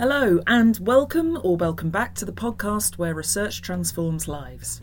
Hello, 0.00 0.40
and 0.46 0.78
welcome 0.78 1.38
or 1.44 1.58
welcome 1.58 1.90
back 1.90 2.14
to 2.14 2.24
the 2.24 2.32
podcast 2.32 2.96
where 2.96 3.14
research 3.14 3.60
transforms 3.60 4.26
lives. 4.26 4.80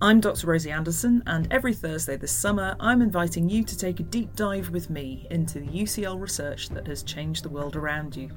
I'm 0.00 0.18
Dr. 0.18 0.48
Rosie 0.48 0.72
Anderson, 0.72 1.22
and 1.24 1.46
every 1.52 1.72
Thursday 1.72 2.16
this 2.16 2.32
summer, 2.32 2.74
I'm 2.80 3.00
inviting 3.00 3.48
you 3.48 3.62
to 3.62 3.78
take 3.78 4.00
a 4.00 4.02
deep 4.02 4.34
dive 4.34 4.70
with 4.70 4.90
me 4.90 5.28
into 5.30 5.60
the 5.60 5.68
UCL 5.68 6.20
research 6.20 6.68
that 6.70 6.88
has 6.88 7.04
changed 7.04 7.44
the 7.44 7.48
world 7.48 7.76
around 7.76 8.16
you. 8.16 8.28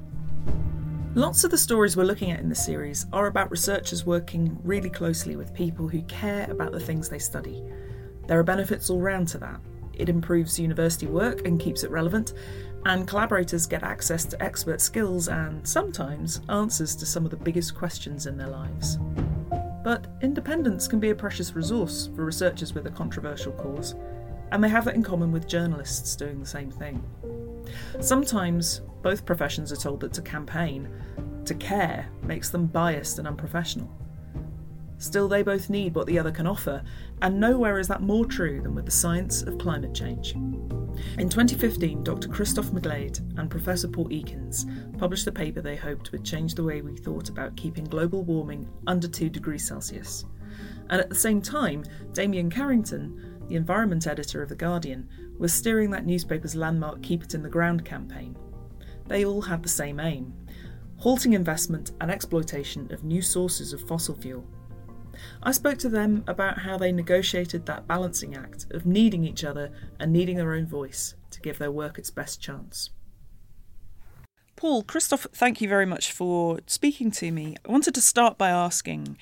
Lots 1.16 1.42
of 1.42 1.50
the 1.50 1.58
stories 1.58 1.96
we're 1.96 2.04
looking 2.04 2.30
at 2.30 2.38
in 2.38 2.48
this 2.48 2.64
series 2.64 3.06
are 3.12 3.26
about 3.26 3.50
researchers 3.50 4.06
working 4.06 4.56
really 4.62 4.90
closely 4.90 5.34
with 5.34 5.52
people 5.52 5.88
who 5.88 6.02
care 6.02 6.48
about 6.48 6.70
the 6.70 6.78
things 6.78 7.08
they 7.08 7.18
study. 7.18 7.60
There 8.28 8.38
are 8.38 8.44
benefits 8.44 8.88
all 8.88 9.00
round 9.00 9.26
to 9.28 9.38
that. 9.38 9.60
It 9.94 10.08
improves 10.08 10.58
university 10.58 11.06
work 11.06 11.46
and 11.46 11.60
keeps 11.60 11.82
it 11.82 11.90
relevant, 11.90 12.34
and 12.86 13.08
collaborators 13.08 13.66
get 13.66 13.82
access 13.82 14.24
to 14.26 14.42
expert 14.42 14.80
skills 14.80 15.28
and 15.28 15.66
sometimes 15.66 16.40
answers 16.48 16.94
to 16.96 17.06
some 17.06 17.24
of 17.24 17.30
the 17.30 17.36
biggest 17.36 17.74
questions 17.74 18.26
in 18.26 18.36
their 18.36 18.48
lives. 18.48 18.98
But 19.82 20.06
independence 20.22 20.88
can 20.88 21.00
be 21.00 21.10
a 21.10 21.14
precious 21.14 21.54
resource 21.54 22.08
for 22.14 22.24
researchers 22.24 22.74
with 22.74 22.86
a 22.86 22.90
controversial 22.90 23.52
cause, 23.52 23.94
and 24.52 24.62
they 24.62 24.68
have 24.68 24.84
that 24.86 24.94
in 24.94 25.02
common 25.02 25.32
with 25.32 25.48
journalists 25.48 26.16
doing 26.16 26.40
the 26.40 26.46
same 26.46 26.70
thing. 26.70 27.02
Sometimes 28.00 28.82
both 29.02 29.26
professions 29.26 29.72
are 29.72 29.76
told 29.76 30.00
that 30.00 30.12
to 30.14 30.22
campaign, 30.22 30.88
to 31.44 31.54
care, 31.54 32.08
makes 32.22 32.50
them 32.50 32.66
biased 32.66 33.18
and 33.18 33.28
unprofessional. 33.28 33.90
Still, 35.04 35.28
they 35.28 35.42
both 35.42 35.68
need 35.68 35.94
what 35.94 36.06
the 36.06 36.18
other 36.18 36.30
can 36.30 36.46
offer, 36.46 36.82
and 37.20 37.38
nowhere 37.38 37.78
is 37.78 37.88
that 37.88 38.00
more 38.00 38.24
true 38.24 38.62
than 38.62 38.74
with 38.74 38.86
the 38.86 38.90
science 38.90 39.42
of 39.42 39.58
climate 39.58 39.94
change. 39.94 40.32
In 41.18 41.28
2015, 41.28 42.02
Dr. 42.02 42.26
Christophe 42.26 42.70
McGlade 42.70 43.20
and 43.38 43.50
Professor 43.50 43.86
Paul 43.86 44.08
Ekins 44.08 44.64
published 44.96 45.26
a 45.26 45.32
paper 45.32 45.60
they 45.60 45.76
hoped 45.76 46.10
would 46.10 46.24
change 46.24 46.54
the 46.54 46.64
way 46.64 46.80
we 46.80 46.96
thought 46.96 47.28
about 47.28 47.54
keeping 47.54 47.84
global 47.84 48.24
warming 48.24 48.66
under 48.86 49.06
2 49.06 49.28
degrees 49.28 49.68
Celsius. 49.68 50.24
And 50.88 51.02
at 51.02 51.10
the 51.10 51.14
same 51.14 51.42
time, 51.42 51.84
Damian 52.14 52.48
Carrington, 52.48 53.42
the 53.46 53.56
environment 53.56 54.06
editor 54.06 54.42
of 54.42 54.48
The 54.48 54.56
Guardian, 54.56 55.06
was 55.36 55.52
steering 55.52 55.90
that 55.90 56.06
newspaper's 56.06 56.56
landmark 56.56 57.02
Keep 57.02 57.24
It 57.24 57.34
in 57.34 57.42
the 57.42 57.50
Ground 57.50 57.84
campaign. 57.84 58.38
They 59.06 59.26
all 59.26 59.42
had 59.42 59.62
the 59.62 59.68
same 59.68 60.00
aim 60.00 60.32
halting 60.96 61.34
investment 61.34 61.92
and 62.00 62.10
exploitation 62.10 62.90
of 62.90 63.04
new 63.04 63.20
sources 63.20 63.74
of 63.74 63.86
fossil 63.86 64.14
fuel 64.14 64.46
I 65.42 65.52
spoke 65.52 65.78
to 65.78 65.88
them 65.88 66.24
about 66.26 66.58
how 66.58 66.78
they 66.78 66.92
negotiated 66.92 67.66
that 67.66 67.86
balancing 67.86 68.34
act 68.34 68.66
of 68.70 68.86
needing 68.86 69.24
each 69.24 69.44
other 69.44 69.70
and 69.98 70.12
needing 70.12 70.36
their 70.36 70.52
own 70.52 70.66
voice 70.66 71.14
to 71.30 71.40
give 71.40 71.58
their 71.58 71.70
work 71.70 71.98
its 71.98 72.10
best 72.10 72.40
chance. 72.40 72.90
Paul, 74.56 74.82
Christophe, 74.82 75.26
thank 75.32 75.60
you 75.60 75.68
very 75.68 75.86
much 75.86 76.12
for 76.12 76.60
speaking 76.66 77.10
to 77.12 77.30
me. 77.32 77.56
I 77.66 77.72
wanted 77.72 77.94
to 77.96 78.00
start 78.00 78.38
by 78.38 78.50
asking 78.50 79.18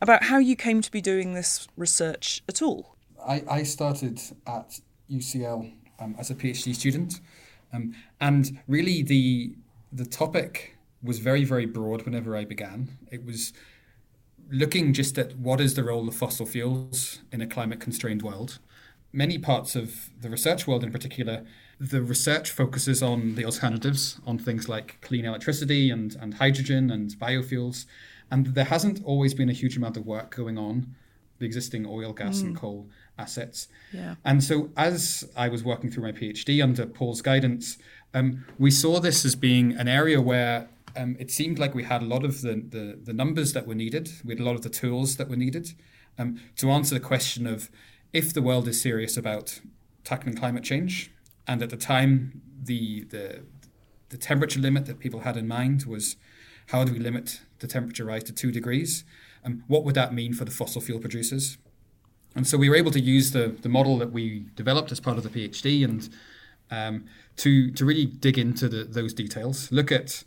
about 0.00 0.24
how 0.24 0.38
you 0.38 0.56
came 0.56 0.82
to 0.82 0.90
be 0.90 1.00
doing 1.00 1.34
this 1.34 1.68
research 1.76 2.42
at 2.48 2.60
all. 2.60 2.96
I, 3.26 3.44
I 3.48 3.62
started 3.62 4.20
at 4.46 4.80
UCL 5.10 5.72
um, 6.00 6.16
as 6.18 6.30
a 6.30 6.34
PhD 6.34 6.74
student, 6.74 7.20
um, 7.72 7.94
and 8.20 8.58
really 8.66 9.02
the 9.02 9.54
the 9.92 10.04
topic 10.04 10.76
was 11.02 11.18
very 11.18 11.44
very 11.44 11.66
broad 11.66 12.02
whenever 12.02 12.36
I 12.36 12.44
began. 12.44 12.98
It 13.10 13.24
was 13.24 13.52
looking 14.52 14.92
just 14.92 15.18
at 15.18 15.36
what 15.36 15.60
is 15.60 15.74
the 15.74 15.82
role 15.82 16.06
of 16.06 16.14
fossil 16.14 16.46
fuels 16.46 17.20
in 17.32 17.40
a 17.40 17.46
climate 17.46 17.80
constrained 17.80 18.22
world. 18.22 18.58
Many 19.12 19.38
parts 19.38 19.74
of 19.74 20.10
the 20.20 20.30
research 20.30 20.66
world, 20.66 20.84
in 20.84 20.92
particular, 20.92 21.44
the 21.80 22.02
research 22.02 22.50
focuses 22.50 23.02
on 23.02 23.34
the 23.34 23.44
alternatives, 23.44 24.20
on 24.26 24.38
things 24.38 24.68
like 24.68 25.00
clean 25.00 25.24
electricity 25.24 25.90
and, 25.90 26.14
and 26.20 26.34
hydrogen 26.34 26.90
and 26.90 27.10
biofuels. 27.18 27.86
And 28.30 28.46
there 28.46 28.66
hasn't 28.66 29.02
always 29.04 29.34
been 29.34 29.48
a 29.48 29.54
huge 29.54 29.76
amount 29.76 29.96
of 29.96 30.06
work 30.06 30.34
going 30.34 30.58
on 30.58 30.94
the 31.38 31.46
existing 31.46 31.84
oil, 31.84 32.12
gas, 32.12 32.38
mm. 32.38 32.42
and 32.42 32.56
coal 32.56 32.88
assets. 33.18 33.66
Yeah. 33.92 34.14
And 34.24 34.44
so, 34.44 34.70
as 34.76 35.28
I 35.36 35.48
was 35.48 35.64
working 35.64 35.90
through 35.90 36.04
my 36.04 36.12
PhD 36.12 36.62
under 36.62 36.86
Paul's 36.86 37.20
guidance, 37.20 37.78
um, 38.14 38.44
we 38.58 38.70
saw 38.70 39.00
this 39.00 39.24
as 39.24 39.34
being 39.34 39.72
an 39.72 39.88
area 39.88 40.20
where 40.20 40.68
um, 40.96 41.16
it 41.18 41.30
seemed 41.30 41.58
like 41.58 41.74
we 41.74 41.84
had 41.84 42.02
a 42.02 42.04
lot 42.04 42.24
of 42.24 42.42
the, 42.42 42.54
the, 42.68 42.98
the, 43.02 43.12
numbers 43.12 43.52
that 43.52 43.66
were 43.66 43.74
needed. 43.74 44.10
We 44.24 44.34
had 44.34 44.40
a 44.40 44.44
lot 44.44 44.54
of 44.54 44.62
the 44.62 44.68
tools 44.68 45.16
that 45.16 45.28
were 45.28 45.36
needed 45.36 45.72
um, 46.18 46.40
to 46.56 46.70
answer 46.70 46.94
the 46.94 47.00
question 47.00 47.46
of 47.46 47.70
if 48.12 48.32
the 48.34 48.42
world 48.42 48.68
is 48.68 48.80
serious 48.80 49.16
about 49.16 49.60
tackling 50.04 50.36
climate 50.36 50.64
change, 50.64 51.10
and 51.46 51.62
at 51.62 51.70
the 51.70 51.76
time 51.76 52.42
the 52.62 53.04
the 53.04 53.42
the 54.10 54.18
temperature 54.18 54.60
limit 54.60 54.86
that 54.86 54.98
people 54.98 55.20
had 55.20 55.36
in 55.36 55.48
mind 55.48 55.84
was 55.84 56.16
how 56.68 56.84
do 56.84 56.92
we 56.92 56.98
limit 56.98 57.40
the 57.60 57.66
temperature 57.66 58.04
rise 58.04 58.24
to 58.24 58.32
two 58.32 58.52
degrees? 58.52 59.04
Um, 59.44 59.64
what 59.66 59.84
would 59.84 59.94
that 59.94 60.12
mean 60.12 60.34
for 60.34 60.44
the 60.44 60.50
fossil 60.50 60.80
fuel 60.80 61.00
producers? 61.00 61.58
And 62.34 62.46
so 62.46 62.56
we 62.56 62.68
were 62.68 62.76
able 62.76 62.90
to 62.92 63.00
use 63.00 63.32
the, 63.32 63.56
the 63.60 63.68
model 63.68 63.98
that 63.98 64.12
we 64.12 64.46
developed 64.54 64.92
as 64.92 65.00
part 65.00 65.18
of 65.18 65.22
the 65.22 65.28
PhD 65.28 65.84
and 65.84 66.08
um, 66.70 67.04
to 67.36 67.70
to 67.72 67.84
really 67.84 68.06
dig 68.06 68.38
into 68.38 68.68
the, 68.68 68.84
those 68.84 69.12
details, 69.12 69.70
look 69.70 69.92
at 69.92 70.24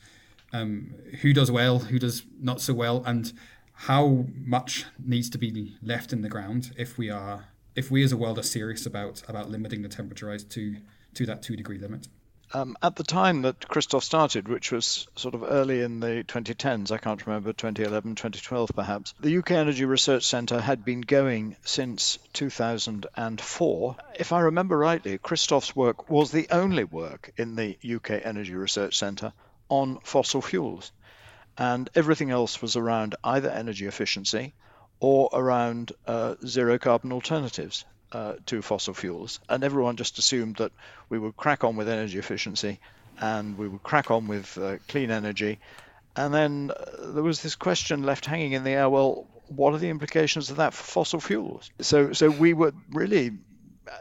um, 0.54 0.94
who 1.22 1.34
does 1.34 1.52
well, 1.52 1.80
who 1.80 2.00
does 2.00 2.24
not 2.40 2.62
so 2.62 2.74
well, 2.74 3.04
and 3.06 3.34
how 3.74 4.26
much 4.44 4.86
needs 5.04 5.30
to 5.30 5.38
be 5.38 5.76
left 5.82 6.14
in 6.14 6.22
the 6.22 6.30
ground 6.30 6.72
if 6.78 6.98
we 6.98 7.10
are 7.10 7.46
if 7.76 7.92
we 7.92 8.04
as 8.04 8.12
a 8.14 8.18
world 8.18 8.40
are 8.40 8.44
serious 8.44 8.86
about 8.86 9.22
about 9.28 9.50
limiting 9.50 9.82
the 9.82 9.90
temperature 9.90 10.28
rise 10.28 10.44
to 10.44 10.78
to 11.14 11.26
that 11.26 11.44
two 11.44 11.56
degree 11.56 11.78
limit. 11.78 12.08
Um, 12.54 12.78
at 12.82 12.96
the 12.96 13.04
time 13.04 13.42
that 13.42 13.68
Christophe 13.68 14.04
started, 14.04 14.48
which 14.48 14.72
was 14.72 15.08
sort 15.16 15.34
of 15.34 15.44
early 15.44 15.82
in 15.82 16.00
the 16.00 16.24
2010s, 16.28 16.92
I 16.92 17.00
can't 17.00 17.26
remember, 17.26 17.52
2011, 17.52 18.16
2012 18.16 18.72
perhaps, 18.74 19.14
the 19.20 19.40
UK 19.40 19.52
Energy 19.52 19.84
Research 19.84 20.24
Centre 20.24 20.62
had 20.62 20.86
been 20.86 21.02
going 21.02 21.58
since 21.66 22.20
2004. 22.34 23.96
If 24.18 24.32
I 24.32 24.40
remember 24.42 24.78
rightly, 24.78 25.18
Christophe's 25.18 25.76
work 25.76 26.10
was 26.10 26.32
the 26.32 26.48
only 26.52 26.84
work 26.84 27.34
in 27.36 27.56
the 27.56 27.78
UK 27.84 28.22
Energy 28.24 28.54
Research 28.54 28.96
Centre 28.98 29.34
on 29.70 30.00
fossil 30.04 30.42
fuels. 30.42 30.92
And 31.58 31.90
everything 31.96 32.32
else 32.32 32.62
was 32.62 32.76
around 32.76 33.16
either 33.24 33.50
energy 33.50 33.86
efficiency 33.86 34.54
or 35.00 35.30
around 35.32 35.92
uh, 36.06 36.36
zero 36.46 36.78
carbon 36.78 37.12
alternatives 37.12 37.86
uh, 38.12 38.34
to 38.46 38.62
fossil 38.62 38.94
fuels. 38.94 39.40
And 39.50 39.64
everyone 39.64 39.96
just 39.96 40.18
assumed 40.18 40.58
that 40.58 40.72
we 41.10 41.20
would 41.20 41.38
crack 41.38 41.64
on 41.64 41.76
with 41.76 41.90
energy 41.90 42.18
efficiency 42.18 42.80
and 43.20 43.58
we 43.58 43.68
would 43.68 43.84
crack 43.84 44.12
on 44.12 44.28
with 44.28 44.58
uh, 44.58 44.78
clean 44.88 45.12
energy. 45.12 45.60
And 46.16 46.34
then 46.34 46.72
uh, 46.72 47.12
there 47.12 47.24
was 47.24 47.42
this 47.42 47.56
question 47.56 48.04
left 48.04 48.26
hanging 48.26 48.54
in 48.54 48.64
the 48.64 48.72
air 48.72 48.90
well, 48.90 49.28
what 49.48 49.74
are 49.74 49.78
the 49.78 49.90
implications 49.90 50.50
of 50.50 50.58
that 50.58 50.74
for 50.74 50.84
fossil 50.84 51.20
fuels? 51.20 51.70
So, 51.82 52.14
so 52.14 52.30
we 52.30 52.54
were 52.54 52.74
really 52.92 53.32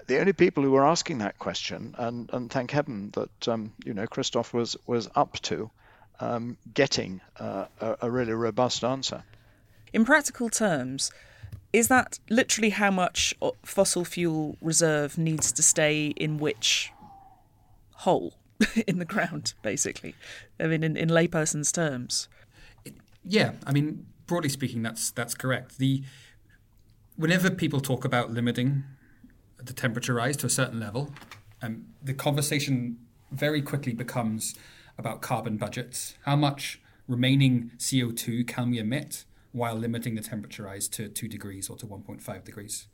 the 0.06 0.18
only 0.18 0.32
people 0.32 0.62
who 0.62 0.70
were 0.70 0.86
asking 0.86 1.18
that 1.18 1.38
question, 1.38 1.94
and, 1.98 2.30
and 2.32 2.50
thank 2.50 2.70
heaven 2.70 3.10
that 3.14 3.48
um, 3.48 3.72
you 3.84 3.94
know 3.94 4.06
Christophe 4.06 4.52
was 4.52 4.76
was 4.86 5.08
up 5.14 5.38
to 5.42 5.70
um, 6.20 6.56
getting 6.72 7.20
uh, 7.38 7.66
a, 7.80 7.96
a 8.02 8.10
really 8.10 8.32
robust 8.32 8.84
answer. 8.84 9.22
In 9.92 10.04
practical 10.04 10.48
terms, 10.48 11.10
is 11.72 11.88
that 11.88 12.18
literally 12.30 12.70
how 12.70 12.90
much 12.90 13.34
fossil 13.64 14.04
fuel 14.04 14.56
reserve 14.60 15.18
needs 15.18 15.52
to 15.52 15.62
stay 15.62 16.06
in 16.16 16.38
which 16.38 16.92
hole 17.92 18.34
in 18.86 18.98
the 18.98 19.04
ground, 19.04 19.54
basically? 19.62 20.14
I 20.58 20.66
mean, 20.66 20.82
in, 20.82 20.96
in 20.96 21.08
layperson's 21.08 21.72
terms. 21.72 22.28
Yeah, 23.24 23.52
I 23.66 23.72
mean, 23.72 24.06
broadly 24.26 24.50
speaking, 24.50 24.82
that's 24.82 25.10
that's 25.10 25.34
correct. 25.34 25.78
The 25.78 26.02
whenever 27.16 27.50
people 27.50 27.80
talk 27.80 28.04
about 28.04 28.30
limiting 28.30 28.84
the 29.64 29.72
temperature 29.72 30.14
rise 30.14 30.36
to 30.38 30.46
a 30.46 30.50
certain 30.50 30.80
level, 30.80 31.12
um, 31.62 31.86
the 32.02 32.14
conversation 32.14 32.98
very 33.30 33.62
quickly 33.62 33.92
becomes 33.92 34.54
about 34.98 35.22
carbon 35.22 35.56
budgets. 35.56 36.14
How 36.24 36.36
much 36.36 36.80
remaining 37.08 37.72
CO2 37.78 38.46
can 38.46 38.70
we 38.70 38.78
emit 38.78 39.24
while 39.52 39.74
limiting 39.74 40.14
the 40.14 40.20
temperature 40.20 40.64
rise 40.64 40.88
to 40.88 41.08
2 41.08 41.28
degrees 41.28 41.68
or 41.68 41.76
to 41.76 41.86
1.5 41.86 42.44
degrees? 42.44 42.86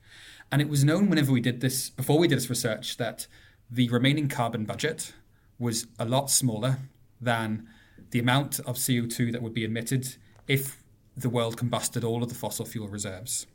And 0.50 0.62
it 0.62 0.68
was 0.68 0.84
known 0.84 1.08
whenever 1.08 1.32
we 1.32 1.40
did 1.40 1.60
this, 1.60 1.90
before 1.90 2.18
we 2.18 2.28
did 2.28 2.38
this 2.38 2.50
research, 2.50 2.96
that 2.96 3.26
the 3.70 3.88
remaining 3.88 4.28
carbon 4.28 4.64
budget 4.64 5.12
was 5.58 5.86
a 5.98 6.04
lot 6.04 6.30
smaller 6.30 6.78
than 7.20 7.68
the 8.10 8.18
amount 8.18 8.58
of 8.60 8.76
CO2 8.76 9.30
that 9.32 9.42
would 9.42 9.54
be 9.54 9.64
emitted 9.64 10.16
if 10.48 10.82
the 11.16 11.28
world 11.28 11.56
combusted 11.56 12.02
all 12.02 12.22
of 12.22 12.28
the 12.28 12.34
fossil 12.34 12.64
fuel 12.64 12.88
reserves. 12.88 13.46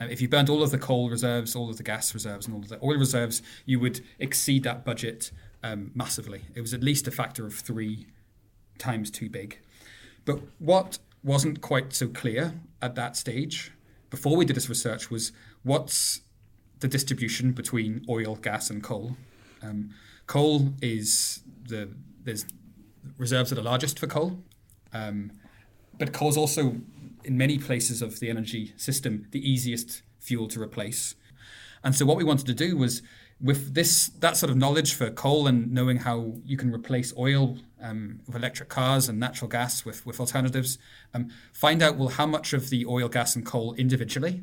Um, 0.00 0.10
if 0.10 0.20
you 0.20 0.28
burned 0.28 0.50
all 0.50 0.62
of 0.62 0.70
the 0.70 0.78
coal 0.78 1.08
reserves, 1.10 1.56
all 1.56 1.70
of 1.70 1.76
the 1.76 1.82
gas 1.82 2.12
reserves, 2.14 2.46
and 2.46 2.54
all 2.54 2.62
of 2.62 2.68
the 2.68 2.78
oil 2.82 2.98
reserves, 2.98 3.42
you 3.64 3.80
would 3.80 4.00
exceed 4.18 4.62
that 4.64 4.84
budget 4.84 5.30
um, 5.62 5.90
massively. 5.94 6.42
It 6.54 6.60
was 6.60 6.74
at 6.74 6.82
least 6.82 7.08
a 7.08 7.10
factor 7.10 7.46
of 7.46 7.54
three 7.54 8.06
times 8.78 9.10
too 9.10 9.30
big. 9.30 9.58
But 10.24 10.40
what 10.58 10.98
wasn't 11.22 11.60
quite 11.60 11.92
so 11.92 12.08
clear 12.08 12.54
at 12.82 12.94
that 12.94 13.16
stage, 13.16 13.72
before 14.10 14.36
we 14.36 14.44
did 14.44 14.56
this 14.56 14.68
research, 14.68 15.10
was 15.10 15.32
what's 15.62 16.20
the 16.80 16.88
distribution 16.88 17.52
between 17.52 18.04
oil, 18.08 18.36
gas, 18.36 18.68
and 18.70 18.82
coal. 18.82 19.16
Um, 19.62 19.94
coal 20.26 20.74
is 20.82 21.40
the 21.66 21.88
there's 22.22 22.44
reserves 23.16 23.50
that 23.50 23.58
are 23.58 23.62
the 23.62 23.68
largest 23.68 23.98
for 23.98 24.06
coal, 24.06 24.42
Um, 24.92 25.32
but 25.98 26.12
coal 26.12 26.28
is 26.28 26.36
also, 26.36 26.76
in 27.26 27.36
many 27.36 27.58
places 27.58 28.02
of 28.02 28.20
the 28.20 28.30
energy 28.30 28.72
system, 28.76 29.26
the 29.30 29.50
easiest 29.52 30.02
fuel 30.20 30.48
to 30.48 30.60
replace. 30.60 31.14
And 31.84 31.94
so 31.94 32.04
what 32.06 32.16
we 32.16 32.24
wanted 32.24 32.46
to 32.46 32.54
do 32.54 32.76
was 32.76 33.02
with 33.40 33.74
this 33.74 34.06
that 34.20 34.36
sort 34.36 34.50
of 34.50 34.56
knowledge 34.56 34.94
for 34.94 35.10
coal 35.10 35.46
and 35.46 35.70
knowing 35.70 35.98
how 35.98 36.34
you 36.44 36.56
can 36.56 36.72
replace 36.72 37.12
oil 37.18 37.58
um, 37.82 38.20
with 38.26 38.36
electric 38.36 38.68
cars 38.68 39.08
and 39.08 39.20
natural 39.20 39.48
gas 39.48 39.84
with, 39.84 40.06
with 40.06 40.18
alternatives, 40.20 40.78
um, 41.14 41.28
find 41.52 41.82
out 41.82 41.96
well 41.96 42.08
how 42.08 42.26
much 42.26 42.52
of 42.54 42.70
the 42.70 42.86
oil, 42.86 43.08
gas, 43.08 43.36
and 43.36 43.44
coal 43.44 43.74
individually 43.74 44.42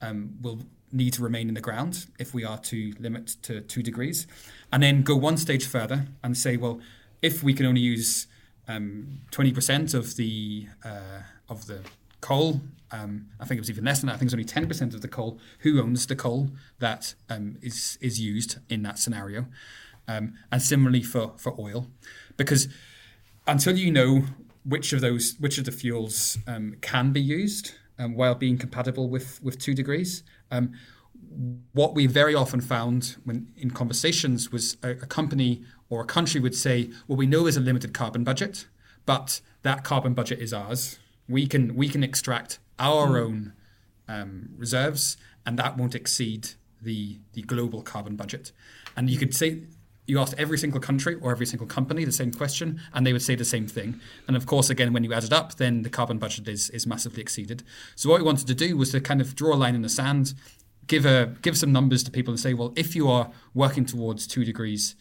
um, 0.00 0.36
will 0.40 0.60
need 0.92 1.12
to 1.12 1.22
remain 1.22 1.48
in 1.48 1.54
the 1.54 1.60
ground 1.60 2.06
if 2.18 2.32
we 2.32 2.44
are 2.44 2.58
to 2.58 2.94
limit 3.00 3.26
to 3.42 3.60
two 3.60 3.82
degrees, 3.82 4.26
and 4.72 4.82
then 4.82 5.02
go 5.02 5.16
one 5.16 5.36
stage 5.36 5.66
further 5.66 6.06
and 6.22 6.36
say, 6.36 6.56
well, 6.56 6.80
if 7.20 7.42
we 7.42 7.52
can 7.52 7.66
only 7.66 7.80
use 7.80 8.28
um, 8.68 9.20
twenty 9.30 9.52
percent 9.52 9.94
of 9.94 10.14
the 10.14 10.68
uh, 10.84 11.22
of 11.48 11.66
the 11.66 11.80
coal, 12.20 12.60
um, 12.90 13.26
I 13.38 13.44
think 13.44 13.58
it 13.58 13.60
was 13.60 13.70
even 13.70 13.84
less 13.84 14.00
than 14.00 14.08
that. 14.08 14.14
I 14.14 14.16
think 14.16 14.28
it's 14.28 14.34
only 14.34 14.44
ten 14.44 14.66
percent 14.66 14.94
of 14.94 15.02
the 15.02 15.08
coal. 15.08 15.38
Who 15.60 15.80
owns 15.80 16.06
the 16.06 16.16
coal 16.16 16.50
that 16.78 17.14
um, 17.28 17.58
is 17.62 17.98
is 18.00 18.20
used 18.20 18.58
in 18.68 18.82
that 18.82 18.98
scenario? 18.98 19.46
Um, 20.06 20.34
and 20.50 20.62
similarly 20.62 21.02
for 21.02 21.32
for 21.36 21.54
oil, 21.58 21.88
because 22.36 22.68
until 23.46 23.76
you 23.76 23.90
know 23.90 24.24
which 24.64 24.92
of 24.92 25.00
those 25.00 25.36
which 25.38 25.58
of 25.58 25.64
the 25.64 25.72
fuels 25.72 26.38
um, 26.46 26.76
can 26.80 27.12
be 27.12 27.20
used 27.20 27.74
um, 27.98 28.14
while 28.14 28.34
being 28.34 28.58
compatible 28.58 29.08
with 29.08 29.42
with 29.42 29.58
two 29.58 29.74
degrees. 29.74 30.22
Um, 30.50 30.72
what 31.72 31.94
we 31.94 32.06
very 32.06 32.34
often 32.34 32.60
found 32.60 33.16
when 33.24 33.48
in 33.56 33.70
conversations 33.70 34.50
was 34.50 34.76
a, 34.82 34.90
a, 34.90 35.06
company 35.06 35.62
or 35.90 36.00
a 36.00 36.06
country 36.06 36.40
would 36.40 36.54
say, 36.54 36.90
"Well, 37.06 37.16
we 37.16 37.26
know 37.26 37.42
there's 37.42 37.56
a 37.56 37.60
limited 37.60 37.92
carbon 37.92 38.24
budget, 38.24 38.66
but 39.04 39.40
that 39.62 39.84
carbon 39.84 40.14
budget 40.14 40.38
is 40.38 40.52
ours. 40.52 40.98
We 41.28 41.46
can 41.46 41.74
we 41.74 41.88
can 41.88 42.02
extract 42.02 42.58
our 42.78 43.08
mm. 43.08 43.20
own 43.20 43.52
um, 44.08 44.50
reserves, 44.56 45.16
and 45.44 45.58
that 45.58 45.76
won't 45.76 45.94
exceed 45.94 46.50
the 46.80 47.18
the 47.32 47.42
global 47.42 47.82
carbon 47.82 48.16
budget." 48.16 48.52
And 48.96 49.10
you 49.10 49.18
could 49.18 49.34
say 49.34 49.62
you 50.08 50.18
asked 50.18 50.34
every 50.38 50.56
single 50.56 50.80
country 50.80 51.16
or 51.20 51.30
every 51.30 51.44
single 51.44 51.66
company 51.66 52.04
the 52.04 52.10
same 52.10 52.32
question, 52.32 52.80
and 52.94 53.06
they 53.06 53.12
would 53.12 53.22
say 53.22 53.34
the 53.34 53.44
same 53.44 53.66
thing. 53.66 54.00
And 54.26 54.36
of 54.36 54.46
course, 54.46 54.70
again, 54.70 54.94
when 54.94 55.04
you 55.04 55.12
add 55.12 55.22
it 55.22 55.32
up, 55.32 55.56
then 55.56 55.82
the 55.82 55.90
carbon 55.90 56.18
budget 56.18 56.48
is 56.48 56.70
is 56.70 56.86
massively 56.86 57.20
exceeded. 57.20 57.62
So 57.94 58.08
what 58.08 58.20
we 58.20 58.24
wanted 58.24 58.46
to 58.46 58.54
do 58.54 58.76
was 58.76 58.90
to 58.92 59.00
kind 59.00 59.20
of 59.20 59.36
draw 59.36 59.54
a 59.54 59.56
line 59.56 59.74
in 59.74 59.82
the 59.82 59.88
sand, 59.88 60.34
give 60.86 61.04
a 61.04 61.36
give 61.42 61.58
some 61.58 61.72
numbers 61.72 62.02
to 62.04 62.10
people 62.10 62.32
and 62.32 62.40
say, 62.40 62.54
well, 62.54 62.72
if 62.74 62.96
you 62.96 63.08
are 63.08 63.30
working 63.54 63.84
towards 63.84 64.26
two 64.26 64.44
degrees, 64.44 64.96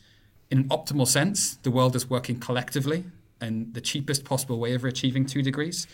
in 0.51 0.59
an 0.59 0.69
optimal 0.69 1.07
sense, 1.07 1.55
the 1.63 1.71
world 1.71 1.95
is 1.95 2.09
working 2.09 2.39
collectively 2.39 3.05
and 3.41 3.73
the 3.73 3.81
cheapest 3.81 4.25
possible 4.25 4.59
way 4.59 4.73
of 4.73 4.83
achieving 4.83 5.25
two 5.25 5.41
degrees 5.41 5.87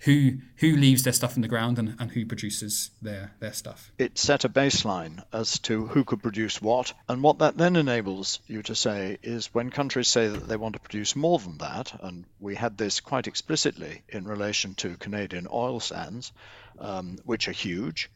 who 0.00 0.34
who 0.56 0.76
leaves 0.76 1.02
their 1.02 1.12
stuff 1.12 1.34
in 1.34 1.42
the 1.42 1.48
ground 1.48 1.78
and, 1.78 1.96
and 1.98 2.12
who 2.12 2.24
produces 2.24 2.90
their 3.02 3.32
their 3.40 3.52
stuff. 3.52 3.90
It 3.98 4.16
set 4.16 4.44
a 4.44 4.48
baseline 4.48 5.22
as 5.32 5.58
to 5.60 5.86
who 5.86 6.04
could 6.04 6.22
produce 6.22 6.62
what, 6.62 6.92
and 7.08 7.22
what 7.22 7.40
that 7.40 7.56
then 7.56 7.76
enables 7.76 8.38
you 8.46 8.62
to 8.64 8.74
say 8.74 9.18
is 9.22 9.52
when 9.52 9.70
countries 9.70 10.08
say 10.08 10.28
that 10.28 10.46
they 10.46 10.56
want 10.56 10.74
to 10.74 10.80
produce 10.80 11.16
more 11.16 11.38
than 11.38 11.58
that, 11.58 11.98
and 12.00 12.24
we 12.38 12.54
had 12.54 12.78
this 12.78 13.00
quite 13.00 13.26
explicitly 13.26 14.02
in 14.08 14.24
relation 14.24 14.74
to 14.76 14.96
Canadian 14.96 15.48
oil 15.50 15.80
sands, 15.80 16.32
um, 16.78 17.18
which 17.24 17.48
are 17.48 17.52
huge. 17.52 18.10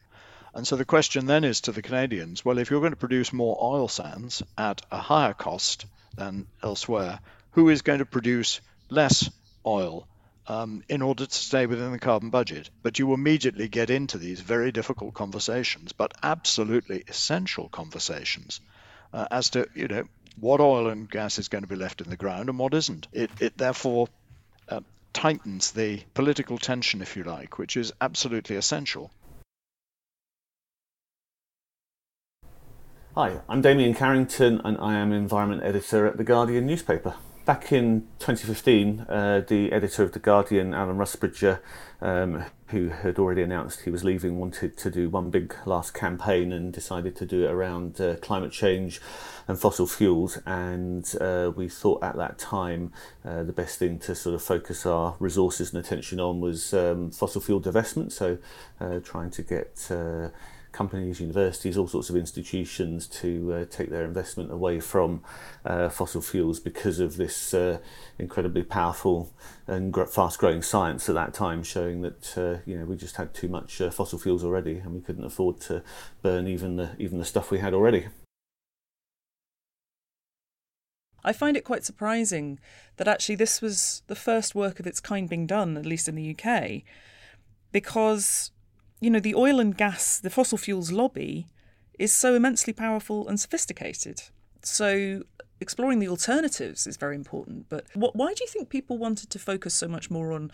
And 0.55 0.67
so 0.67 0.75
the 0.75 0.85
question 0.85 1.25
then 1.25 1.43
is 1.43 1.61
to 1.61 1.71
the 1.71 1.81
Canadians 1.81 2.45
well, 2.45 2.59
if 2.59 2.71
you're 2.71 2.79
going 2.79 2.93
to 2.93 2.97
produce 2.97 3.33
more 3.33 3.57
oil 3.61 3.89
sands 3.89 4.41
at 4.57 4.81
a 4.89 4.99
higher 4.99 5.33
cost 5.33 5.85
than 6.15 6.47
elsewhere, 6.61 7.19
who 7.51 7.69
is 7.69 7.81
going 7.81 7.99
to 7.99 8.05
produce 8.05 8.61
less 8.93 9.29
oil 9.65 10.07
um, 10.47 10.83
in 10.89 11.01
order 11.01 11.25
to 11.25 11.33
stay 11.33 11.65
within 11.65 11.91
the 11.91 11.99
carbon 11.99 12.29
budget. 12.29 12.69
But 12.81 12.99
you 12.99 13.13
immediately 13.13 13.67
get 13.67 13.89
into 13.89 14.17
these 14.17 14.39
very 14.39 14.71
difficult 14.71 15.13
conversations, 15.13 15.93
but 15.93 16.13
absolutely 16.21 17.03
essential 17.07 17.69
conversations 17.69 18.61
uh, 19.13 19.27
as 19.31 19.49
to 19.51 19.67
you 19.73 19.87
know 19.87 20.03
what 20.39 20.59
oil 20.59 20.89
and 20.89 21.09
gas 21.09 21.39
is 21.39 21.47
going 21.47 21.63
to 21.63 21.67
be 21.67 21.75
left 21.75 22.01
in 22.01 22.09
the 22.09 22.17
ground 22.17 22.49
and 22.49 22.57
what 22.57 22.73
isn't. 22.73 23.07
It, 23.13 23.29
it 23.39 23.57
therefore 23.57 24.07
uh, 24.67 24.81
tightens 25.13 25.71
the 25.71 26.01
political 26.13 26.57
tension, 26.57 27.01
if 27.01 27.15
you 27.15 27.23
like, 27.23 27.57
which 27.57 27.77
is 27.77 27.93
absolutely 28.01 28.55
essential. 28.55 29.11
Hi, 33.15 33.41
I'm 33.47 33.61
Damian 33.61 33.93
Carrington 33.93 34.59
and 34.65 34.75
I 34.79 34.95
am 34.95 35.13
environment 35.13 35.61
editor 35.63 36.07
at 36.07 36.17
the 36.17 36.23
Guardian 36.23 36.65
newspaper. 36.65 37.13
Back 37.45 37.73
in 37.73 38.07
2015, 38.19 39.01
uh, 39.09 39.43
the 39.45 39.73
editor 39.73 40.01
of 40.01 40.13
The 40.13 40.19
Guardian, 40.19 40.73
Alan 40.73 40.95
Rusbridger, 40.95 41.59
um, 41.99 42.45
who 42.67 42.87
had 42.87 43.19
already 43.19 43.41
announced 43.41 43.81
he 43.81 43.89
was 43.89 44.05
leaving, 44.05 44.39
wanted 44.39 44.77
to 44.77 44.89
do 44.89 45.09
one 45.09 45.29
big 45.29 45.53
last 45.65 45.93
campaign 45.93 46.53
and 46.53 46.71
decided 46.71 47.17
to 47.17 47.25
do 47.25 47.43
it 47.43 47.51
around 47.51 47.99
uh, 47.99 48.15
climate 48.21 48.53
change 48.53 49.01
and 49.45 49.59
fossil 49.59 49.87
fuels. 49.87 50.39
And 50.45 51.05
uh, 51.19 51.51
we 51.53 51.67
thought 51.67 52.01
at 52.01 52.15
that 52.15 52.39
time 52.39 52.93
uh, 53.25 53.43
the 53.43 53.51
best 53.51 53.77
thing 53.77 53.99
to 53.99 54.15
sort 54.15 54.35
of 54.35 54.41
focus 54.41 54.85
our 54.85 55.17
resources 55.19 55.73
and 55.73 55.85
attention 55.85 56.21
on 56.21 56.39
was 56.39 56.73
um, 56.73 57.11
fossil 57.11 57.41
fuel 57.41 57.59
divestment. 57.59 58.13
So 58.13 58.37
uh, 58.79 58.99
trying 58.99 59.31
to 59.31 59.41
get 59.41 59.87
uh, 59.91 60.29
companies, 60.73 61.21
universities, 61.21 61.77
all 61.77 61.87
sorts 61.87 62.09
of 62.09 62.17
institutions 62.17 63.07
to 63.07 63.53
uh, 63.53 63.65
take 63.69 63.89
their 63.89 64.03
investment 64.03 64.51
away 64.51 64.79
from 64.79 65.23
uh, 65.63 65.87
fossil 65.87 66.21
fuels 66.21 66.59
because 66.59 66.99
of 66.99 67.15
this 67.15 67.53
uh, 67.53 67.77
incredibly 68.19 68.63
powerful 68.63 69.31
and 69.67 69.95
fast-growing 70.09 70.61
science 70.61 71.07
at 71.07 71.15
that 71.15 71.33
time, 71.33 71.63
showing 71.63 72.01
that 72.01 72.37
uh, 72.37 72.61
you 72.65 72.77
know 72.77 72.85
we 72.85 72.97
just 72.97 73.15
had 73.15 73.33
too 73.33 73.47
much 73.47 73.79
uh, 73.79 73.89
fossil 73.89 74.19
fuels 74.19 74.43
already, 74.43 74.79
and 74.79 74.93
we 74.93 74.99
couldn't 74.99 75.23
afford 75.23 75.61
to 75.61 75.81
burn 76.21 76.47
even 76.47 76.75
the 76.75 76.89
even 76.97 77.19
the 77.19 77.25
stuff 77.25 77.51
we 77.51 77.59
had 77.59 77.73
already. 77.73 78.07
I 81.23 81.31
find 81.31 81.55
it 81.55 81.63
quite 81.63 81.85
surprising 81.85 82.59
that 82.97 83.07
actually 83.07 83.35
this 83.35 83.61
was 83.61 84.03
the 84.07 84.15
first 84.15 84.55
work 84.55 84.79
of 84.79 84.87
its 84.87 84.99
kind 84.99 85.29
being 85.29 85.47
done, 85.47 85.77
at 85.77 85.85
least 85.85 86.09
in 86.09 86.15
the 86.15 86.35
UK, 86.35 86.81
because 87.71 88.51
you 89.03 89.09
know, 89.09 89.19
the 89.19 89.35
oil 89.35 89.59
and 89.59 89.75
gas, 89.75 90.17
the 90.17 90.29
fossil 90.29 90.57
fuels 90.57 90.91
lobby 90.91 91.47
is 91.99 92.13
so 92.13 92.35
immensely 92.35 92.71
powerful 92.71 93.27
and 93.27 93.39
sophisticated. 93.39 94.21
So 94.61 95.23
exploring 95.59 95.99
the 95.99 96.07
alternatives 96.07 96.87
is 96.87 96.95
very 96.95 97.15
important. 97.15 97.67
But 97.67 97.85
what, 97.93 98.15
why 98.15 98.33
do 98.33 98.43
you 98.43 98.47
think 98.47 98.69
people 98.69 98.97
wanted 98.97 99.29
to 99.31 99.39
focus 99.39 99.73
so 99.73 99.87
much 99.89 100.09
more 100.09 100.31
on 100.31 100.51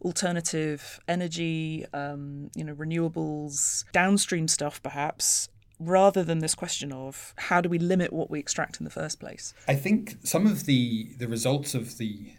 alternative 0.00 1.00
energy, 1.08 1.86
um, 1.92 2.50
you 2.54 2.64
know, 2.64 2.74
renewables, 2.74 3.84
downstream 3.92 4.46
stuff, 4.46 4.80
perhaps, 4.80 5.48
rather 5.80 6.22
than 6.22 6.38
this 6.38 6.54
question 6.54 6.92
of 6.92 7.34
how 7.36 7.60
do 7.60 7.68
we 7.68 7.78
limit 7.80 8.12
what 8.12 8.30
we 8.30 8.38
extract 8.38 8.78
in 8.78 8.84
the 8.84 8.90
first 8.90 9.18
place? 9.18 9.54
I 9.66 9.74
think 9.74 10.18
some 10.22 10.46
of 10.46 10.66
the 10.66 11.14
the 11.18 11.28
results 11.28 11.74
of 11.74 11.98
the 11.98 12.32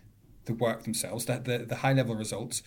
the 0.45 0.53
work 0.53 0.83
themselves, 0.83 1.25
that 1.25 1.45
the, 1.45 1.59
the 1.59 1.77
high 1.77 1.93
level 1.93 2.15
results, 2.15 2.63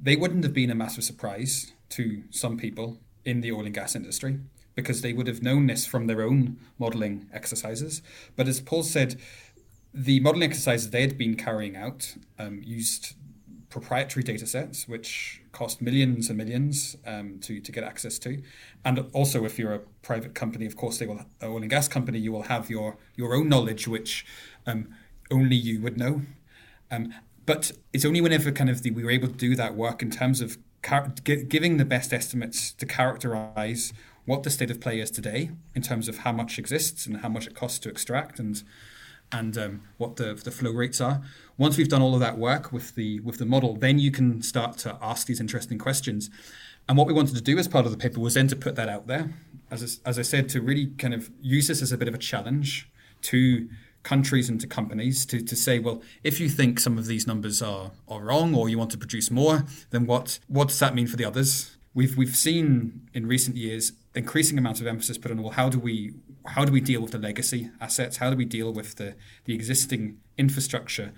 they 0.00 0.16
wouldn't 0.16 0.44
have 0.44 0.52
been 0.52 0.70
a 0.70 0.74
massive 0.74 1.04
surprise 1.04 1.72
to 1.92 2.24
some 2.30 2.56
people 2.56 2.98
in 3.24 3.40
the 3.40 3.52
oil 3.52 3.64
and 3.64 3.74
gas 3.74 3.94
industry 3.94 4.38
because 4.74 5.02
they 5.02 5.12
would 5.12 5.26
have 5.26 5.42
known 5.42 5.66
this 5.66 5.86
from 5.86 6.06
their 6.06 6.22
own 6.22 6.58
modeling 6.78 7.28
exercises. 7.32 8.02
But 8.36 8.48
as 8.48 8.60
Paul 8.60 8.82
said, 8.82 9.20
the 9.92 10.20
modeling 10.20 10.48
exercises 10.48 10.90
they 10.90 11.02
had 11.02 11.18
been 11.18 11.36
carrying 11.36 11.76
out 11.76 12.14
um, 12.38 12.62
used 12.64 13.14
proprietary 13.68 14.22
data 14.22 14.46
sets, 14.46 14.86
which 14.86 15.42
cost 15.52 15.80
millions 15.80 16.28
and 16.28 16.38
millions 16.38 16.96
um, 17.06 17.38
to, 17.40 17.60
to 17.60 17.72
get 17.72 17.84
access 17.84 18.18
to. 18.18 18.42
And 18.84 19.06
also, 19.12 19.44
if 19.44 19.58
you're 19.58 19.74
a 19.74 19.80
private 20.02 20.34
company, 20.34 20.66
of 20.66 20.76
course, 20.76 20.98
they 20.98 21.06
will, 21.06 21.24
oil 21.42 21.58
and 21.58 21.70
gas 21.70 21.88
company, 21.88 22.18
you 22.18 22.32
will 22.32 22.42
have 22.44 22.70
your, 22.70 22.96
your 23.16 23.34
own 23.34 23.48
knowledge, 23.48 23.88
which 23.88 24.26
um, 24.66 24.88
only 25.30 25.56
you 25.56 25.80
would 25.80 25.96
know. 25.96 26.22
Um, 26.90 27.14
but 27.46 27.72
it's 27.92 28.04
only 28.04 28.20
whenever 28.20 28.52
kind 28.52 28.70
of 28.70 28.82
the, 28.82 28.90
we 28.90 29.04
were 29.04 29.10
able 29.10 29.28
to 29.28 29.34
do 29.34 29.56
that 29.56 29.74
work 29.74 30.02
in 30.02 30.10
terms 30.10 30.40
of 30.40 30.58
car- 30.82 31.12
giving 31.24 31.76
the 31.76 31.84
best 31.84 32.12
estimates 32.12 32.72
to 32.72 32.86
characterize 32.86 33.92
what 34.24 34.42
the 34.42 34.50
state 34.50 34.70
of 34.70 34.80
play 34.80 35.00
is 35.00 35.10
today 35.10 35.50
in 35.74 35.82
terms 35.82 36.08
of 36.08 36.18
how 36.18 36.32
much 36.32 36.58
exists 36.58 37.06
and 37.06 37.18
how 37.18 37.28
much 37.28 37.46
it 37.46 37.54
costs 37.54 37.78
to 37.80 37.88
extract 37.88 38.38
and 38.38 38.62
and 39.34 39.56
um, 39.56 39.82
what 39.96 40.16
the, 40.16 40.34
the 40.34 40.50
flow 40.50 40.70
rates 40.70 41.00
are. 41.00 41.22
Once 41.56 41.78
we've 41.78 41.88
done 41.88 42.02
all 42.02 42.12
of 42.12 42.20
that 42.20 42.36
work 42.36 42.70
with 42.70 42.94
the 42.94 43.18
with 43.20 43.38
the 43.38 43.46
model, 43.46 43.74
then 43.76 43.98
you 43.98 44.10
can 44.10 44.42
start 44.42 44.76
to 44.78 44.98
ask 45.00 45.26
these 45.26 45.40
interesting 45.40 45.78
questions. 45.78 46.28
And 46.88 46.98
what 46.98 47.06
we 47.06 47.12
wanted 47.12 47.34
to 47.36 47.40
do 47.40 47.58
as 47.58 47.68
part 47.68 47.86
of 47.86 47.92
the 47.92 47.98
paper 47.98 48.20
was 48.20 48.34
then 48.34 48.48
to 48.48 48.56
put 48.56 48.76
that 48.76 48.88
out 48.88 49.06
there, 49.06 49.32
as 49.70 50.00
as 50.04 50.18
I 50.18 50.22
said, 50.22 50.48
to 50.50 50.60
really 50.60 50.88
kind 50.98 51.14
of 51.14 51.30
use 51.40 51.68
this 51.68 51.80
as 51.80 51.92
a 51.92 51.96
bit 51.96 52.08
of 52.08 52.14
a 52.14 52.18
challenge 52.18 52.90
to 53.22 53.68
countries 54.02 54.48
and 54.48 54.60
to 54.60 54.66
companies 54.66 55.24
to, 55.26 55.42
to 55.42 55.56
say, 55.56 55.78
well, 55.78 56.02
if 56.22 56.40
you 56.40 56.48
think 56.48 56.80
some 56.80 56.98
of 56.98 57.06
these 57.06 57.26
numbers 57.26 57.62
are, 57.62 57.92
are 58.08 58.20
wrong 58.20 58.54
or 58.54 58.68
you 58.68 58.78
want 58.78 58.90
to 58.90 58.98
produce 58.98 59.30
more, 59.30 59.64
then 59.90 60.06
what, 60.06 60.38
what 60.48 60.68
does 60.68 60.78
that 60.78 60.94
mean 60.94 61.06
for 61.06 61.16
the 61.16 61.24
others? 61.24 61.76
We've, 61.94 62.16
we've 62.16 62.36
seen 62.36 63.08
in 63.14 63.26
recent 63.26 63.56
years 63.56 63.92
increasing 64.14 64.58
amounts 64.58 64.80
of 64.80 64.86
emphasis 64.86 65.16
put 65.16 65.30
on 65.30 65.42
well 65.42 65.52
how 65.52 65.70
do 65.70 65.78
we 65.78 66.12
how 66.46 66.66
do 66.66 66.72
we 66.72 66.82
deal 66.82 67.00
with 67.00 67.12
the 67.12 67.18
legacy 67.18 67.70
assets 67.80 68.18
how 68.18 68.28
do 68.28 68.36
we 68.36 68.44
deal 68.44 68.70
with 68.70 68.96
the 68.96 69.14
the 69.46 69.54
existing 69.54 70.18
infrastructure 70.36 71.12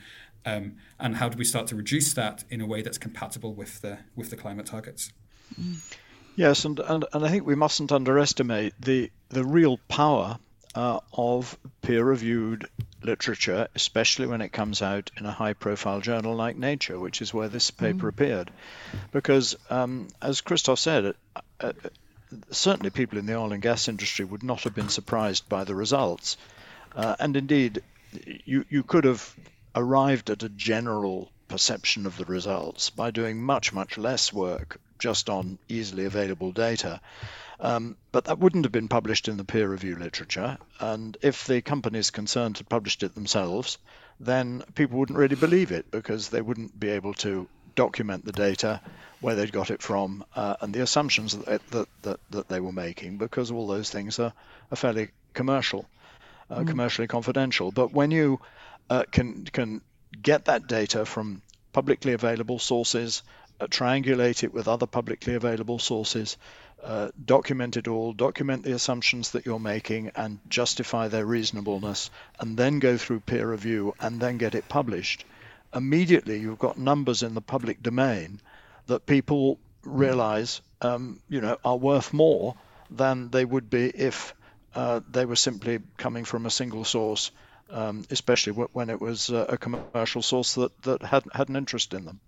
Um, 0.47 0.77
and 0.99 1.17
how 1.17 1.29
do 1.29 1.39
we 1.39 1.45
start 1.45 1.67
to 1.69 1.77
reduce 1.77 2.13
that 2.15 2.45
in 2.51 2.61
a 2.61 2.67
way 2.67 2.83
that's 2.83 2.99
compatible 2.99 3.55
with 3.55 3.81
the 3.81 3.99
with 4.15 4.31
the 4.31 4.37
climate 4.37 4.67
targets? 4.67 5.13
Yes, 6.37 6.65
and, 6.65 6.81
and, 6.81 7.05
and 7.13 7.25
I 7.25 7.29
think 7.29 7.47
we 7.47 7.55
mustn't 7.55 7.93
underestimate 7.93 8.75
the 8.79 9.11
the 9.31 9.45
real 9.45 9.79
power 9.89 10.39
uh, 10.75 11.01
of 11.13 11.57
peer-reviewed 11.83 12.69
literature, 13.03 13.69
especially 13.75 14.27
when 14.27 14.41
it 14.41 14.49
comes 14.49 14.83
out 14.83 15.11
in 15.19 15.27
a 15.27 15.31
high-profile 15.31 16.01
journal 16.01 16.35
like 16.35 16.57
Nature, 16.57 16.99
which 16.99 17.23
is 17.23 17.35
where 17.35 17.49
this 17.49 17.71
paper 17.71 18.07
mm. 18.07 18.09
appeared, 18.09 18.51
because 19.13 19.57
um, 19.71 20.09
as 20.21 20.41
Christophe 20.41 20.79
said, 20.79 21.15
uh, 21.61 21.73
certainly 22.51 22.91
people 22.91 23.19
in 23.19 23.27
the 23.27 23.37
oil 23.37 23.53
and 23.53 23.63
gas 23.63 23.89
industry 23.89 24.25
would 24.25 24.43
not 24.43 24.63
have 24.63 24.75
been 24.75 24.89
surprised 24.89 25.49
by 25.49 25.65
the 25.65 25.75
results, 25.75 26.37
uh, 26.97 27.17
and 27.19 27.37
indeed, 27.37 27.83
you 28.45 28.65
you 28.69 28.83
could 28.83 29.05
have 29.05 29.35
arrived 29.75 30.31
at 30.31 30.43
a 30.43 30.49
general 30.49 31.31
perception 31.49 32.07
of 32.07 32.17
the 32.17 32.25
results 32.25 32.91
by 32.91 33.11
doing 33.11 33.43
much 33.43 33.73
much 33.73 33.99
less 33.99 34.33
work 34.33 34.81
just 34.99 35.29
on 35.29 35.59
easily 35.69 36.05
available 36.05 36.53
data. 36.53 37.01
Um, 37.61 37.97
but 38.13 38.25
that 38.25 38.39
wouldn't 38.39 38.65
have 38.65 38.73
been 38.73 38.89
published 38.89 39.29
in 39.29 39.37
the 39.37 39.45
peer 39.45 39.69
review 39.69 39.97
literature. 39.97 40.59
And 40.81 41.17
if 41.23 41.47
the 41.47 41.63
companies 41.63 42.11
concerned 42.11 42.59
had 42.59 42.69
published 42.69 43.03
it 43.03 43.15
themselves, 43.15 43.79
then 44.21 44.63
people 44.75 44.99
wouldn't 44.99 45.19
really 45.19 45.37
believe 45.37 45.73
it 45.73 45.91
because 45.91 46.29
they 46.29 46.41
wouldn't 46.41 46.79
be 46.79 46.91
able 46.91 47.15
to 47.15 47.49
document 47.75 48.25
the 48.25 48.33
data, 48.33 48.81
where 49.21 49.35
they'd 49.35 49.53
got 49.53 49.71
it 49.71 49.83
from, 49.83 50.25
uh, 50.37 50.57
and 50.61 50.73
the 50.75 50.83
assumptions 50.83 51.37
that, 51.37 51.71
that, 51.71 51.89
that, 52.03 52.21
that, 52.31 52.49
they 52.49 52.61
were 52.61 52.73
making, 52.73 53.19
because 53.19 53.51
all 53.51 53.67
those 53.67 53.91
things 53.91 54.19
are, 54.19 54.33
are 54.71 54.77
fairly 54.77 55.09
commercial, 55.33 55.87
uh, 56.51 56.61
mm. 56.61 56.69
commercially 56.69 57.09
confidential. 57.09 57.73
But 57.73 57.93
when 57.93 58.11
you 58.11 58.41
uh, 58.91 59.05
can 59.11 59.45
can 59.45 59.81
get 60.21 60.45
that 60.45 60.67
data 60.67 61.05
from 61.05 61.43
publicly 61.73 62.13
available 62.13 62.59
sources, 62.59 63.23
uh, 63.61 63.67
triangulate 63.67 64.45
it 64.45 64.53
with 64.53 64.69
other 64.69 64.87
publicly 64.87 65.35
available 65.35 65.79
sources, 65.79 66.37
uh, 66.85 67.11
document 67.25 67.77
it 67.77 67.89
all, 67.89 68.13
document 68.13 68.63
the 68.63 68.73
assumptions 68.73 69.31
that 69.31 69.47
you're 69.47 69.59
making, 69.59 70.11
and 70.15 70.39
justify 70.49 71.09
their 71.09 71.25
reasonableness, 71.25 72.11
and 72.39 72.57
then 72.57 72.79
go 72.79 72.97
through 72.99 73.21
peer 73.21 73.51
review 73.51 73.95
and 74.01 74.21
then 74.21 74.39
get 74.39 74.55
it 74.55 74.69
published. 74.69 75.25
Immediately, 75.75 76.39
you've 76.39 76.59
got 76.59 76.79
numbers 76.79 77.23
in 77.23 77.35
the 77.35 77.41
public 77.41 77.83
domain 77.83 78.41
that 78.87 79.07
people 79.07 79.59
realize, 79.83 80.61
um, 80.83 81.21
you 81.29 81.41
know, 81.41 81.57
are 81.65 81.77
worth 81.77 82.13
more 82.13 82.55
than 82.91 83.31
they 83.31 83.45
would 83.45 83.71
be 83.71 83.89
if 83.89 84.35
uh, 84.75 85.01
they 85.11 85.25
were 85.25 85.37
simply 85.37 85.81
coming 85.97 86.25
from 86.25 86.47
a 86.47 86.51
single 86.51 86.85
source, 86.85 87.31
um, 87.71 88.05
especially 88.11 88.53
when 88.53 88.91
it 88.91 89.01
was 89.01 89.31
uh, 89.31 89.47
a 89.49 89.57
commercial 89.57 90.23
source 90.23 90.55
that, 90.55 90.83
that 90.83 91.03
had, 91.03 91.25
had 91.33 91.49
an 91.49 91.57
interest 91.57 91.95
in 91.95 92.05
them. 92.05 92.21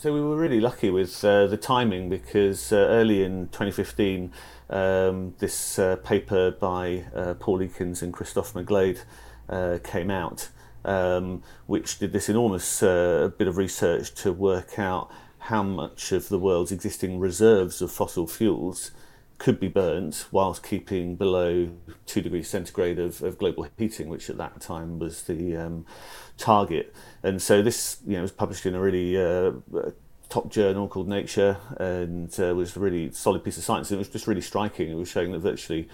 So 0.00 0.14
we 0.14 0.20
were 0.20 0.36
really 0.36 0.60
lucky 0.60 0.90
with 0.90 1.24
uh, 1.24 1.48
the 1.48 1.56
timing 1.56 2.08
because 2.08 2.72
uh, 2.72 2.76
early 2.76 3.24
in 3.24 3.48
2015, 3.48 4.32
um, 4.70 5.34
this 5.38 5.76
uh, 5.76 5.96
paper 5.96 6.52
by 6.52 7.06
uh, 7.12 7.34
Paul 7.34 7.58
Ekins 7.58 8.00
and 8.00 8.12
Christophe 8.12 8.52
McGlade 8.52 9.00
uh, 9.48 9.78
came 9.82 10.08
out, 10.08 10.50
um, 10.84 11.42
which 11.66 11.98
did 11.98 12.12
this 12.12 12.28
enormous 12.28 12.80
uh, 12.80 13.32
bit 13.38 13.48
of 13.48 13.56
research 13.56 14.14
to 14.22 14.32
work 14.32 14.78
out 14.78 15.10
how 15.38 15.64
much 15.64 16.12
of 16.12 16.28
the 16.28 16.38
world's 16.38 16.70
existing 16.70 17.18
reserves 17.18 17.82
of 17.82 17.90
fossil 17.90 18.28
fuels 18.28 18.92
could 19.38 19.60
be 19.60 19.68
burnt 19.68 20.26
whilst 20.32 20.62
keeping 20.62 21.14
below 21.14 21.70
two 22.06 22.20
degrees 22.20 22.48
centigrade 22.48 22.98
of, 22.98 23.22
of 23.22 23.38
global 23.38 23.66
heating, 23.78 24.08
which 24.08 24.28
at 24.28 24.36
that 24.36 24.60
time 24.60 24.98
was 24.98 25.22
the 25.22 25.56
um, 25.56 25.86
target. 26.36 26.94
And 27.22 27.40
so 27.40 27.62
this, 27.62 27.98
you 28.06 28.14
know, 28.14 28.22
was 28.22 28.32
published 28.32 28.66
in 28.66 28.74
a 28.74 28.80
really 28.80 29.16
uh, 29.16 29.52
top 30.28 30.50
journal 30.50 30.88
called 30.88 31.08
Nature, 31.08 31.56
and 31.78 32.34
uh, 32.40 32.54
was 32.54 32.76
a 32.76 32.80
really 32.80 33.12
solid 33.12 33.44
piece 33.44 33.56
of 33.56 33.64
science. 33.64 33.90
And 33.90 33.96
it 33.96 33.98
was 33.98 34.08
just 34.08 34.26
really 34.26 34.40
striking. 34.40 34.90
It 34.90 34.96
was 34.96 35.08
showing 35.08 35.32
that 35.32 35.38
virtually 35.38 35.88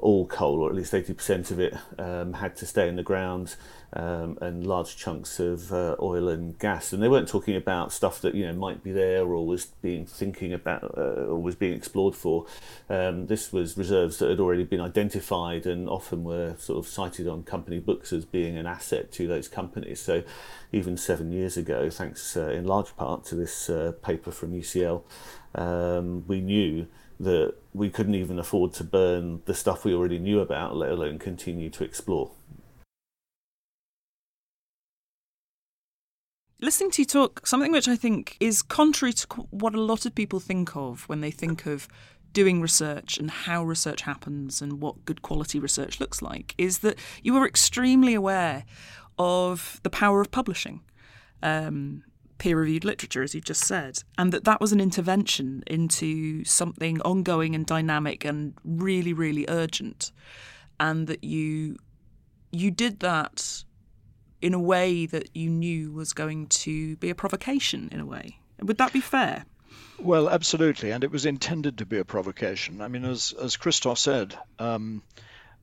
all 0.00 0.26
coal, 0.26 0.60
or 0.60 0.68
at 0.68 0.74
least 0.74 0.92
80% 0.92 1.50
of 1.50 1.60
it, 1.60 1.74
um, 1.98 2.34
had 2.34 2.56
to 2.56 2.66
stay 2.66 2.88
in 2.88 2.96
the 2.96 3.02
ground, 3.02 3.56
um, 3.92 4.36
and 4.40 4.66
large 4.66 4.96
chunks 4.96 5.40
of 5.40 5.72
uh, 5.72 5.96
oil 6.00 6.28
and 6.28 6.58
gas. 6.58 6.92
And 6.92 7.02
they 7.02 7.08
weren't 7.08 7.28
talking 7.28 7.56
about 7.56 7.92
stuff 7.92 8.20
that 8.20 8.34
you 8.34 8.46
know 8.46 8.52
might 8.52 8.82
be 8.82 8.92
there 8.92 9.24
or 9.24 9.46
was 9.46 9.66
being 9.82 10.04
thinking 10.04 10.52
about 10.52 10.96
uh, 10.96 11.26
or 11.26 11.40
was 11.40 11.54
being 11.54 11.72
explored 11.72 12.14
for. 12.14 12.46
Um, 12.88 13.26
this 13.26 13.52
was 13.52 13.78
reserves 13.78 14.18
that 14.18 14.30
had 14.30 14.40
already 14.40 14.64
been 14.64 14.80
identified 14.80 15.66
and 15.66 15.88
often 15.88 16.24
were 16.24 16.56
sort 16.58 16.78
of 16.78 16.90
cited 16.90 17.26
on 17.26 17.42
company 17.42 17.78
books 17.78 18.12
as 18.12 18.24
being 18.24 18.56
an 18.56 18.66
asset 18.66 19.10
to 19.12 19.26
those 19.26 19.48
companies. 19.48 20.00
So 20.00 20.22
even 20.72 20.96
seven 20.96 21.32
years 21.32 21.56
ago, 21.56 21.88
thanks 21.88 22.36
uh, 22.36 22.48
in 22.50 22.66
large 22.66 22.94
part 22.96 23.24
to 23.26 23.34
this 23.34 23.70
uh, 23.70 23.92
paper 24.02 24.30
from 24.30 24.52
UCL, 24.52 25.02
um, 25.54 26.24
we 26.26 26.40
knew 26.40 26.86
that 27.20 27.54
we 27.74 27.90
couldn't 27.90 28.14
even 28.14 28.38
afford 28.38 28.72
to 28.74 28.84
burn 28.84 29.42
the 29.46 29.54
stuff 29.54 29.84
we 29.84 29.94
already 29.94 30.18
knew 30.18 30.40
about, 30.40 30.76
let 30.76 30.90
alone 30.90 31.18
continue 31.18 31.70
to 31.70 31.84
explore. 31.84 32.30
Listening 36.60 36.90
to 36.92 37.02
you 37.02 37.06
talk, 37.06 37.46
something 37.46 37.70
which 37.70 37.86
I 37.86 37.94
think 37.94 38.36
is 38.40 38.62
contrary 38.62 39.12
to 39.12 39.26
what 39.50 39.74
a 39.74 39.80
lot 39.80 40.06
of 40.06 40.14
people 40.14 40.40
think 40.40 40.76
of 40.76 41.08
when 41.08 41.20
they 41.20 41.30
think 41.30 41.66
of 41.66 41.86
doing 42.32 42.60
research 42.60 43.16
and 43.16 43.30
how 43.30 43.64
research 43.64 44.02
happens 44.02 44.60
and 44.60 44.80
what 44.80 45.04
good 45.04 45.22
quality 45.22 45.60
research 45.60 46.00
looks 46.00 46.20
like, 46.20 46.54
is 46.58 46.78
that 46.78 46.98
you 47.22 47.36
are 47.36 47.46
extremely 47.46 48.12
aware 48.12 48.64
of 49.18 49.80
the 49.82 49.90
power 49.90 50.20
of 50.20 50.30
publishing. 50.30 50.80
Um, 51.42 52.02
peer-reviewed 52.38 52.84
literature, 52.84 53.22
as 53.22 53.34
you 53.34 53.40
just 53.40 53.64
said, 53.64 54.02
and 54.16 54.32
that 54.32 54.44
that 54.44 54.60
was 54.60 54.72
an 54.72 54.80
intervention 54.80 55.62
into 55.66 56.44
something 56.44 57.00
ongoing 57.02 57.54
and 57.54 57.66
dynamic 57.66 58.24
and 58.24 58.54
really, 58.64 59.12
really 59.12 59.44
urgent, 59.48 60.12
and 60.80 61.06
that 61.06 61.22
you 61.24 61.76
you 62.50 62.70
did 62.70 63.00
that 63.00 63.64
in 64.40 64.54
a 64.54 64.60
way 64.60 65.04
that 65.06 65.36
you 65.36 65.50
knew 65.50 65.92
was 65.92 66.12
going 66.12 66.46
to 66.46 66.96
be 66.96 67.10
a 67.10 67.14
provocation 67.14 67.88
in 67.92 68.00
a 68.00 68.06
way. 68.06 68.38
Would 68.62 68.78
that 68.78 68.92
be 68.92 69.00
fair? 69.00 69.44
Well, 70.00 70.28
absolutely, 70.28 70.92
and 70.92 71.02
it 71.02 71.10
was 71.10 71.26
intended 71.26 71.78
to 71.78 71.86
be 71.86 71.98
a 71.98 72.04
provocation. 72.04 72.80
I 72.80 72.88
mean, 72.88 73.04
as 73.04 73.34
as 73.40 73.56
Christophe 73.56 73.98
said, 73.98 74.38
um, 74.58 75.02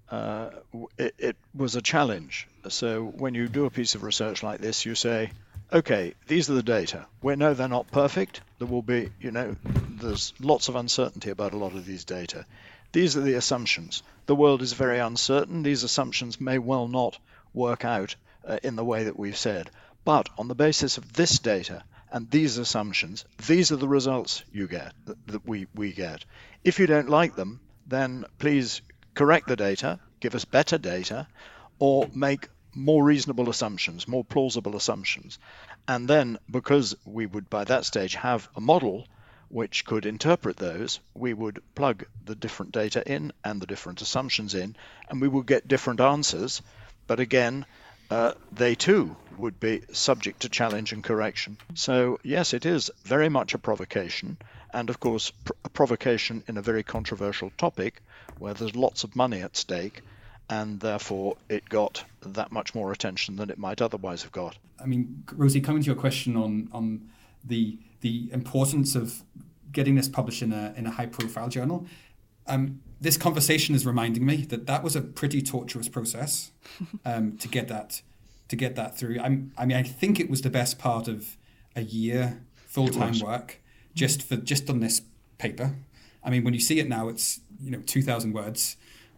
uh, 0.10 0.50
it, 0.98 1.16
it 1.18 1.38
was 1.54 1.76
a 1.76 1.82
challenge. 1.82 2.48
So 2.68 3.06
when 3.06 3.34
you 3.34 3.48
do 3.48 3.66
a 3.66 3.70
piece 3.70 3.96
of 3.96 4.04
research 4.04 4.44
like 4.44 4.60
this, 4.60 4.86
you 4.86 4.94
say, 4.96 5.32
okay, 5.72 6.14
these 6.28 6.50
are 6.50 6.54
the 6.54 6.64
data. 6.64 7.06
We 7.22 7.36
know 7.36 7.54
they're 7.54 7.68
not 7.68 7.92
perfect. 7.92 8.42
There 8.60 8.68
will 8.68 8.82
be, 8.82 9.12
you 9.20 9.32
know, 9.32 9.56
there's 9.90 10.34
lots 10.40 10.68
of 10.68 10.76
uncertainty 10.76 11.30
about 11.30 11.54
a 11.54 11.58
lot 11.58 11.74
of 11.74 11.86
these 11.86 12.06
data. 12.06 12.46
These 12.92 13.18
are 13.18 13.22
the 13.22 13.34
assumptions. 13.34 14.04
The 14.26 14.36
world 14.36 14.62
is 14.62 14.74
very 14.74 15.00
uncertain. 15.00 15.64
These 15.64 15.84
assumptions 15.84 16.40
may 16.40 16.58
well 16.58 16.88
not 16.88 17.18
work 17.54 17.84
out 17.84 18.16
uh, 18.46 18.60
in 18.64 18.76
the 18.76 18.86
way 18.86 19.06
that 19.06 19.20
we've 19.20 19.38
said. 19.38 19.70
But 20.04 20.30
on 20.38 20.48
the 20.48 20.56
basis 20.56 20.98
of 20.98 21.14
this 21.14 21.40
data 21.40 21.84
and 22.12 22.30
these 22.30 22.58
assumptions, 22.58 23.26
these 23.48 23.72
are 23.72 23.78
the 23.78 23.88
results 23.88 24.44
you 24.54 24.68
get, 24.68 24.94
that, 25.06 25.46
we, 25.46 25.68
we 25.74 25.92
get. 25.92 26.24
If 26.64 26.80
you 26.80 26.88
don't 26.88 27.10
like 27.10 27.36
them, 27.36 27.60
then 27.88 28.26
please 28.38 28.82
correct 29.14 29.48
the 29.48 29.56
data, 29.56 30.00
give 30.20 30.36
us 30.36 30.46
better 30.46 30.78
data, 30.78 31.28
or 31.80 32.08
make 32.14 32.48
more 32.76 33.04
reasonable 33.04 33.50
assumptions, 33.50 34.08
more 34.08 34.24
plausible 34.24 34.76
assumptions. 34.76 35.40
And 35.88 36.08
then, 36.08 36.38
because 36.50 36.96
we 37.06 37.26
would 37.26 37.50
by 37.50 37.64
that 37.64 37.86
stage 37.86 38.16
have 38.16 38.50
a 38.56 38.62
model 38.62 39.08
which 39.50 39.86
could 39.86 40.06
interpret 40.06 40.58
those, 40.58 41.00
we 41.14 41.34
would 41.34 41.62
plug 41.76 42.06
the 42.26 42.36
different 42.36 42.72
data 42.72 43.04
in 43.10 43.32
and 43.44 43.62
the 43.62 43.68
different 43.68 44.02
assumptions 44.02 44.56
in, 44.56 44.76
and 45.10 45.22
we 45.22 45.28
would 45.28 45.46
get 45.46 45.68
different 45.68 46.02
answers. 46.02 46.62
But 47.08 47.20
again, 47.20 47.66
uh, 48.10 48.34
they 48.52 48.76
too 48.76 49.16
would 49.38 49.60
be 49.60 49.82
subject 49.92 50.42
to 50.42 50.50
challenge 50.50 50.94
and 50.94 51.04
correction. 51.04 51.58
So, 51.74 52.20
yes, 52.24 52.54
it 52.54 52.66
is 52.66 52.92
very 53.04 53.30
much 53.30 53.54
a 53.54 53.58
provocation, 53.60 54.38
and 54.74 54.90
of 54.90 55.00
course, 55.00 55.32
pr- 55.32 55.54
a 55.64 55.70
provocation 55.70 56.44
in 56.48 56.58
a 56.58 56.62
very 56.62 56.84
controversial 56.84 57.52
topic 57.58 58.02
where 58.38 58.54
there's 58.54 58.76
lots 58.76 59.04
of 59.04 59.16
money 59.16 59.42
at 59.42 59.56
stake 59.56 60.02
and 60.50 60.80
therefore 60.80 61.38
it 61.50 61.68
got 61.70 62.04
that 62.22 62.52
much 62.52 62.76
more 62.76 62.92
attention 62.92 63.36
than 63.36 63.50
it 63.50 63.58
might 63.58 63.82
otherwise 63.82 64.24
have 64.24 64.32
got. 64.32 64.58
I 64.80 64.86
mean, 64.86 65.24
Rosie, 65.34 65.62
coming 65.62 65.82
to 65.82 65.86
your 65.88 65.96
question 65.96 66.36
on 66.36 66.70
on 66.72 67.10
the 67.44 67.78
the 68.02 68.30
importance 68.32 68.96
of 68.96 69.24
getting 69.72 69.96
this 69.96 70.08
published 70.08 70.42
in 70.42 70.54
a 70.54 70.74
in 70.78 70.86
a 70.86 70.92
high 70.92 71.08
profile 71.08 71.50
journal, 71.50 71.86
um, 72.48 72.82
this 73.02 73.18
conversation 73.18 73.76
is 73.76 73.86
reminding 73.86 74.26
me 74.26 74.38
that 74.38 74.68
that 74.68 74.84
was 74.84 74.96
a 74.96 75.02
pretty 75.02 75.42
torturous 75.42 75.90
process 75.90 76.52
um, 77.06 77.38
to 77.38 77.48
get 77.48 77.68
that 77.68 78.02
to 78.48 78.56
get 78.56 78.76
that 78.76 78.98
through. 78.98 79.20
I'm, 79.20 79.52
I 79.58 79.66
mean, 79.66 79.78
I 79.78 79.84
think 79.84 80.20
it 80.20 80.30
was 80.30 80.42
the 80.42 80.50
best 80.50 80.78
part 80.78 81.08
of 81.08 81.36
a 81.76 81.82
year 81.82 82.42
full 82.56 82.90
time 82.90 83.20
work 83.20 83.60
just 83.94 84.22
for 84.22 84.36
just 84.36 84.70
on 84.70 84.80
this 84.80 85.02
paper. 85.38 85.76
I 86.24 86.30
mean, 86.30 86.44
when 86.44 86.54
you 86.54 86.60
see 86.60 86.80
it 86.80 86.88
now, 86.88 87.08
it's 87.08 87.40
you 87.62 87.72
know 87.72 87.82
two 87.86 88.02
thousand 88.02 88.34
words. 88.34 88.78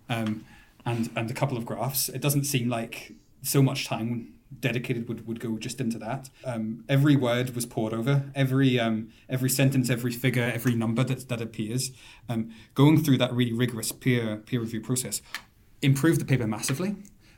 Um, 0.10 0.46
and 0.88 1.10
and 1.16 1.30
a 1.30 1.34
couple 1.34 1.58
of 1.58 1.66
graphs. 1.66 2.10
It 2.10 2.22
doesn't 2.22 2.46
seem 2.46 2.70
like 2.70 3.14
so 3.42 3.62
much 3.62 3.86
time 3.86 4.34
dedicated 4.60 5.08
would, 5.10 5.28
would 5.28 5.40
go 5.42 5.58
just 5.58 5.82
into 5.82 6.00
that. 6.00 6.30
Um, 6.46 6.86
every 6.88 7.18
word 7.18 7.54
was 7.54 7.66
poured 7.66 7.94
over, 7.94 8.32
every 8.34 8.80
um, 8.80 9.10
every 9.30 9.50
sentence, 9.50 9.90
every 9.90 10.14
figure, 10.14 10.44
every 10.44 10.74
number 10.74 11.04
that, 11.04 11.28
that 11.28 11.42
appears. 11.42 11.92
Um, 12.30 12.52
going 12.74 13.04
through 13.04 13.18
that 13.20 13.34
really 13.34 13.54
rigorous 13.54 13.92
peer 13.92 14.38
peer 14.38 14.62
review 14.62 14.82
process 14.82 15.22
improved 15.82 16.20
the 16.22 16.26
paper 16.26 16.48
massively, 16.48 16.96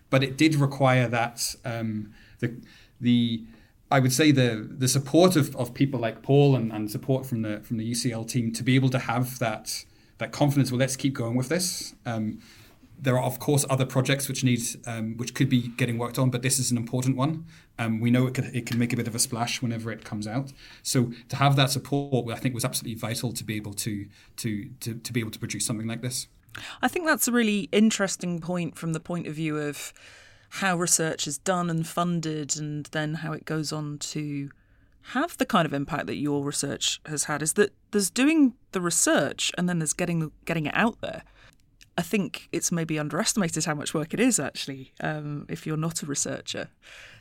but 0.10 0.24
it 0.24 0.38
did 0.38 0.56
require 0.56 1.08
that 1.08 1.56
um, 1.66 2.14
the 2.40 2.62
the 3.02 3.44
I 3.92 4.00
would 4.00 4.14
say 4.14 4.32
the 4.32 4.68
the 4.70 4.88
support 4.88 5.36
of, 5.36 5.56
of 5.56 5.74
people 5.74 6.00
like 6.00 6.22
Paul 6.22 6.56
and, 6.56 6.72
and 6.72 6.92
support 6.92 7.26
from 7.26 7.42
the 7.42 7.62
from 7.62 7.78
the 7.78 7.92
UCL 7.92 8.30
team 8.30 8.54
to 8.54 8.64
be 8.64 8.76
able 8.76 8.90
to 8.90 9.00
have 9.00 9.40
that 9.40 9.86
that 10.20 10.32
confidence. 10.32 10.72
Well, 10.72 10.80
let's 10.80 10.96
keep 10.96 11.16
going 11.16 11.36
with 11.36 11.50
this. 11.50 11.96
Um, 12.06 12.40
there 13.02 13.18
are 13.18 13.24
of 13.24 13.40
course 13.40 13.66
other 13.70 13.86
projects 13.86 14.28
which 14.28 14.44
need 14.44 14.62
um, 14.86 15.16
which 15.18 15.34
could 15.34 15.50
be 15.50 15.70
getting 15.70 15.98
worked 15.98 16.20
on, 16.20 16.30
but 16.30 16.42
this 16.42 16.60
is 16.60 16.72
an 16.72 16.78
important 16.78 17.16
one. 17.16 17.46
Um, 17.78 18.00
we 18.00 18.12
know 18.12 18.28
it 18.28 18.34
can 18.34 18.46
it 18.54 18.66
can 18.66 18.78
make 18.78 18.94
a 18.94 18.98
bit 18.98 19.08
of 19.08 19.16
a 19.16 19.20
splash 19.20 19.62
whenever 19.62 19.92
it 19.92 20.04
comes 20.04 20.28
out. 20.28 20.52
So 20.84 21.12
to 21.30 21.36
have 21.38 21.56
that 21.56 21.72
support, 21.72 22.30
I 22.32 22.36
think, 22.36 22.54
was 22.54 22.66
absolutely 22.66 23.00
vital 23.00 23.32
to 23.32 23.44
be 23.44 23.56
able 23.56 23.74
to 23.76 24.08
to 24.38 24.70
to, 24.82 24.94
to 24.96 25.14
be 25.14 25.20
able 25.20 25.32
to 25.32 25.40
produce 25.40 25.66
something 25.66 25.88
like 25.88 26.02
this. 26.02 26.28
I 26.82 26.88
think 26.88 27.06
that's 27.06 27.28
a 27.28 27.32
really 27.32 27.70
interesting 27.72 28.40
point 28.42 28.78
from 28.78 28.94
the 28.94 29.00
point 29.00 29.28
of 29.28 29.36
view 29.36 29.58
of 29.58 29.94
how 30.50 30.76
research 30.76 31.28
is 31.28 31.38
done 31.38 31.70
and 31.70 31.88
funded, 31.88 32.58
and 32.58 32.86
then 32.88 33.16
how 33.16 33.32
it 33.34 33.46
goes 33.46 33.72
on 33.72 34.00
to 34.00 34.50
have 35.14 35.38
the 35.38 35.46
kind 35.46 35.66
of 35.66 35.74
impact 35.74 36.08
that 36.08 36.16
your 36.16 36.44
research 36.44 37.00
has 37.06 37.26
had. 37.26 37.42
Is 37.42 37.54
that 37.54 37.72
there's 37.92 38.10
doing 38.10 38.56
the 38.72 38.82
research, 38.82 39.52
and 39.58 39.70
then 39.70 39.80
there's 39.80 39.94
getting 39.94 40.32
getting 40.46 40.66
it 40.66 40.76
out 40.76 41.00
there. 41.02 41.24
I 42.00 42.02
think 42.02 42.48
it's 42.54 42.72
maybe 42.72 42.98
underestimated 42.98 43.66
how 43.66 43.74
much 43.74 43.94
work 43.94 44.14
it 44.14 44.22
is 44.22 44.40
actually 44.40 44.94
um, 45.02 45.46
if 45.50 45.68
you're 45.68 45.76
not 45.76 46.02
a 46.02 46.06
researcher. 46.06 46.70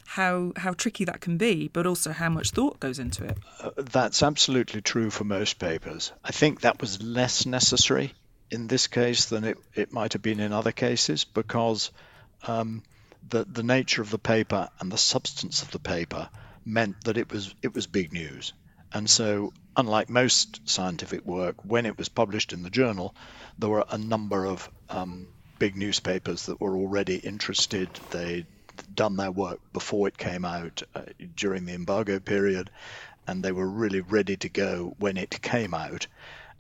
How 0.07 0.53
how 0.55 0.73
tricky 0.73 1.05
that 1.05 1.21
can 1.21 1.37
be, 1.37 1.67
but 1.67 1.85
also 1.85 2.13
how 2.13 2.29
much 2.29 2.53
thought 2.53 2.79
goes 2.79 3.01
into 3.01 3.25
it. 3.25 3.39
Uh, 3.61 3.71
that's 3.77 4.23
absolutely 4.23 4.81
true 4.81 5.11
for 5.11 5.25
most 5.25 5.59
papers. 5.59 6.13
I 6.23 6.31
think 6.31 6.61
that 6.61 6.81
was 6.81 7.03
less 7.03 7.45
necessary 7.45 8.15
in 8.53 8.69
this 8.69 8.87
case 8.87 9.25
than 9.27 9.43
it, 9.43 9.59
it 9.75 9.93
might 9.93 10.13
have 10.13 10.23
been 10.23 10.39
in 10.39 10.53
other 10.53 10.71
cases 10.71 11.25
because 11.25 11.91
um, 12.47 12.85
the 13.29 13.45
the 13.45 13.65
nature 13.65 14.01
of 14.01 14.11
the 14.11 14.19
paper 14.19 14.69
and 14.79 14.93
the 14.93 14.97
substance 14.97 15.61
of 15.63 15.73
the 15.73 15.81
paper 15.81 16.31
meant 16.65 17.03
that 17.03 17.19
it 17.19 17.33
was 17.33 17.53
it 17.63 17.75
was 17.75 17.89
big 17.89 18.13
news. 18.13 18.53
And 18.93 19.09
so, 19.09 19.53
unlike 19.77 20.09
most 20.09 20.61
scientific 20.69 21.25
work, 21.27 21.57
when 21.65 21.87
it 21.87 21.99
was 21.99 22.09
published 22.09 22.53
in 22.53 22.63
the 22.63 22.71
journal, 22.71 23.15
there 23.59 23.69
were 23.69 23.85
a 23.91 23.99
number 23.99 24.47
of 24.47 24.71
um, 24.89 25.29
big 25.59 25.77
newspapers 25.77 26.47
that 26.47 26.61
were 26.61 26.77
already 26.77 27.17
interested. 27.17 27.89
They'd 28.11 28.47
done 28.95 29.17
their 29.17 29.31
work 29.31 29.61
before 29.73 30.09
it 30.09 30.17
came 30.17 30.45
out 30.45 30.83
uh, 30.95 31.03
during 31.37 31.65
the 31.65 31.75
embargo 31.75 32.19
period, 32.19 32.71
and 33.27 33.43
they 33.43 33.53
were 33.53 33.69
really 33.69 34.01
ready 34.01 34.37
to 34.39 34.49
go 34.49 34.95
when 34.99 35.17
it 35.17 35.43
came 35.43 35.75
out. 35.75 36.07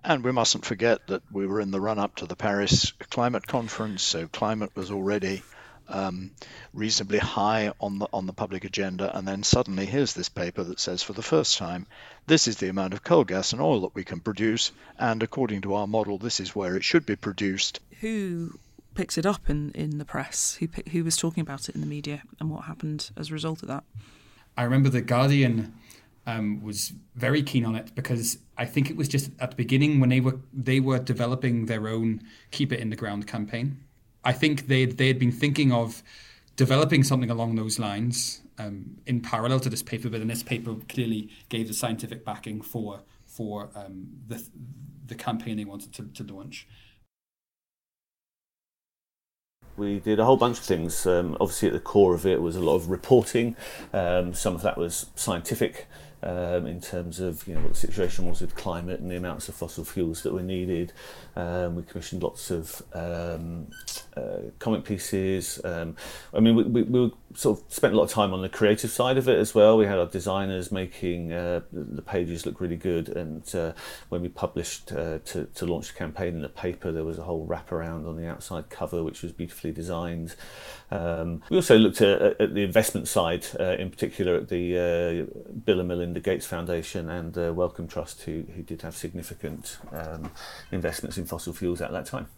And 0.04 0.22
we 0.22 0.32
mustn't 0.32 0.64
forget 0.64 1.06
that 1.08 1.22
we 1.32 1.46
were 1.46 1.60
in 1.60 1.70
the 1.70 1.80
run 1.80 1.98
up 1.98 2.16
to 2.16 2.26
the 2.26 2.36
Paris 2.36 2.92
Climate 3.10 3.46
Conference, 3.46 4.02
so 4.02 4.28
climate 4.28 4.70
was 4.74 4.90
already 4.90 5.42
um, 5.88 6.30
reasonably 6.74 7.18
high 7.18 7.72
on 7.80 7.98
the 7.98 8.08
on 8.12 8.26
the 8.26 8.32
public 8.32 8.64
agenda, 8.64 9.16
and 9.16 9.26
then 9.26 9.42
suddenly 9.42 9.86
here's 9.86 10.14
this 10.14 10.28
paper 10.28 10.62
that 10.64 10.80
says 10.80 11.02
for 11.02 11.12
the 11.12 11.22
first 11.22 11.58
time, 11.58 11.86
this 12.26 12.46
is 12.46 12.56
the 12.56 12.68
amount 12.68 12.94
of 12.94 13.02
coal, 13.02 13.24
gas, 13.24 13.52
and 13.52 13.62
oil 13.62 13.80
that 13.82 13.94
we 13.94 14.04
can 14.04 14.20
produce, 14.20 14.72
and 14.98 15.22
according 15.22 15.62
to 15.62 15.74
our 15.74 15.86
model, 15.86 16.18
this 16.18 16.40
is 16.40 16.54
where 16.54 16.76
it 16.76 16.84
should 16.84 17.06
be 17.06 17.16
produced. 17.16 17.80
Who 18.00 18.58
picks 18.94 19.18
it 19.18 19.26
up 19.26 19.48
in, 19.48 19.72
in 19.72 19.98
the 19.98 20.04
press? 20.04 20.56
Who 20.56 20.68
who 20.90 21.04
was 21.04 21.16
talking 21.16 21.40
about 21.40 21.68
it 21.68 21.74
in 21.74 21.80
the 21.80 21.86
media, 21.86 22.22
and 22.40 22.50
what 22.50 22.64
happened 22.64 23.10
as 23.16 23.30
a 23.30 23.32
result 23.32 23.62
of 23.62 23.68
that? 23.68 23.84
I 24.56 24.64
remember 24.64 24.88
the 24.88 25.02
Guardian. 25.02 25.74
Um, 26.26 26.62
was 26.62 26.92
very 27.14 27.42
keen 27.42 27.64
on 27.64 27.74
it 27.74 27.94
because 27.94 28.36
I 28.58 28.66
think 28.66 28.90
it 28.90 28.96
was 28.96 29.08
just 29.08 29.30
at 29.40 29.48
the 29.48 29.56
beginning 29.56 29.98
when 29.98 30.10
they 30.10 30.20
were 30.20 30.38
they 30.52 30.78
were 30.78 30.98
developing 30.98 31.64
their 31.64 31.88
own 31.88 32.20
keep 32.50 32.70
it 32.70 32.80
in 32.80 32.90
the 32.90 32.96
ground 32.96 33.26
campaign 33.26 33.78
I 34.28 34.32
think 34.32 34.66
they 34.66 34.84
they 34.84 35.06
had 35.06 35.18
been 35.18 35.32
thinking 35.32 35.72
of 35.72 36.02
developing 36.56 37.02
something 37.02 37.30
along 37.30 37.56
those 37.56 37.78
lines 37.78 38.42
um, 38.58 38.98
in 39.06 39.22
parallel 39.22 39.58
to 39.60 39.70
this 39.70 39.82
paper, 39.82 40.10
but 40.10 40.18
then 40.18 40.28
this 40.28 40.42
paper 40.42 40.74
clearly 40.86 41.30
gave 41.48 41.66
the 41.66 41.72
scientific 41.72 42.26
backing 42.26 42.60
for 42.60 43.00
for 43.26 43.70
um, 43.74 44.08
the 44.26 44.46
the 45.06 45.14
campaign 45.14 45.56
they 45.56 45.64
wanted 45.64 45.94
to, 45.94 46.02
to 46.12 46.34
launch. 46.34 46.68
We 49.78 49.98
did 49.98 50.20
a 50.20 50.26
whole 50.26 50.36
bunch 50.36 50.58
of 50.58 50.64
things. 50.64 51.06
Um, 51.06 51.34
obviously, 51.40 51.68
at 51.68 51.74
the 51.74 51.80
core 51.80 52.14
of 52.14 52.26
it 52.26 52.42
was 52.42 52.54
a 52.54 52.60
lot 52.60 52.74
of 52.74 52.90
reporting. 52.90 53.56
Um, 53.94 54.34
some 54.34 54.54
of 54.54 54.60
that 54.60 54.76
was 54.76 55.06
scientific 55.14 55.86
um, 56.22 56.66
in 56.66 56.80
terms 56.80 57.20
of 57.20 57.46
you 57.46 57.54
know 57.54 57.60
what 57.60 57.70
the 57.70 57.78
situation 57.78 58.26
was 58.26 58.40
with 58.40 58.54
climate 58.54 59.00
and 59.00 59.10
the 59.10 59.16
amounts 59.16 59.48
of 59.48 59.54
fossil 59.54 59.84
fuels 59.84 60.22
that 60.22 60.32
were 60.32 60.42
needed. 60.42 60.92
Um, 61.36 61.76
we 61.76 61.82
commissioned 61.82 62.22
lots 62.22 62.50
of 62.50 62.82
um, 62.92 63.68
uh, 64.18 64.50
comic 64.58 64.84
pieces. 64.84 65.60
Um, 65.64 65.96
I 66.34 66.40
mean, 66.40 66.56
we, 66.56 66.62
we, 66.64 66.82
we 66.82 67.12
sort 67.34 67.58
of 67.58 67.72
spent 67.72 67.94
a 67.94 67.96
lot 67.96 68.04
of 68.04 68.10
time 68.10 68.32
on 68.32 68.42
the 68.42 68.48
creative 68.48 68.90
side 68.90 69.16
of 69.16 69.28
it 69.28 69.38
as 69.38 69.54
well. 69.54 69.76
We 69.76 69.86
had 69.86 69.98
our 69.98 70.06
designers 70.06 70.72
making 70.72 71.32
uh, 71.32 71.60
the 71.72 72.02
pages 72.02 72.46
look 72.46 72.60
really 72.60 72.76
good, 72.76 73.08
and 73.08 73.54
uh, 73.54 73.72
when 74.08 74.22
we 74.22 74.28
published 74.28 74.92
uh, 74.92 75.18
to, 75.26 75.44
to 75.44 75.66
launch 75.66 75.88
the 75.88 75.98
campaign 75.98 76.34
in 76.34 76.42
the 76.42 76.48
paper, 76.48 76.92
there 76.92 77.04
was 77.04 77.18
a 77.18 77.22
whole 77.22 77.46
wraparound 77.46 78.08
on 78.08 78.16
the 78.16 78.26
outside 78.26 78.70
cover, 78.70 79.02
which 79.02 79.22
was 79.22 79.32
beautifully 79.32 79.72
designed. 79.72 80.34
Um, 80.90 81.42
we 81.50 81.56
also 81.56 81.76
looked 81.76 82.00
at, 82.00 82.40
at 82.40 82.54
the 82.54 82.62
investment 82.62 83.08
side, 83.08 83.46
uh, 83.60 83.76
in 83.78 83.90
particular 83.90 84.36
at 84.36 84.48
the 84.48 84.78
uh, 84.78 85.52
Bill 85.64 85.80
and 85.80 85.88
Melinda 85.88 86.20
Gates 86.20 86.46
Foundation 86.46 87.10
and 87.10 87.34
the 87.34 87.52
Wellcome 87.52 87.88
Trust, 87.88 88.22
who, 88.22 88.44
who 88.54 88.62
did 88.62 88.82
have 88.82 88.96
significant 88.96 89.78
um, 89.92 90.30
investments 90.72 91.18
in 91.18 91.26
fossil 91.26 91.52
fuels 91.52 91.80
at 91.80 91.92
that 91.92 92.06
time. 92.06 92.28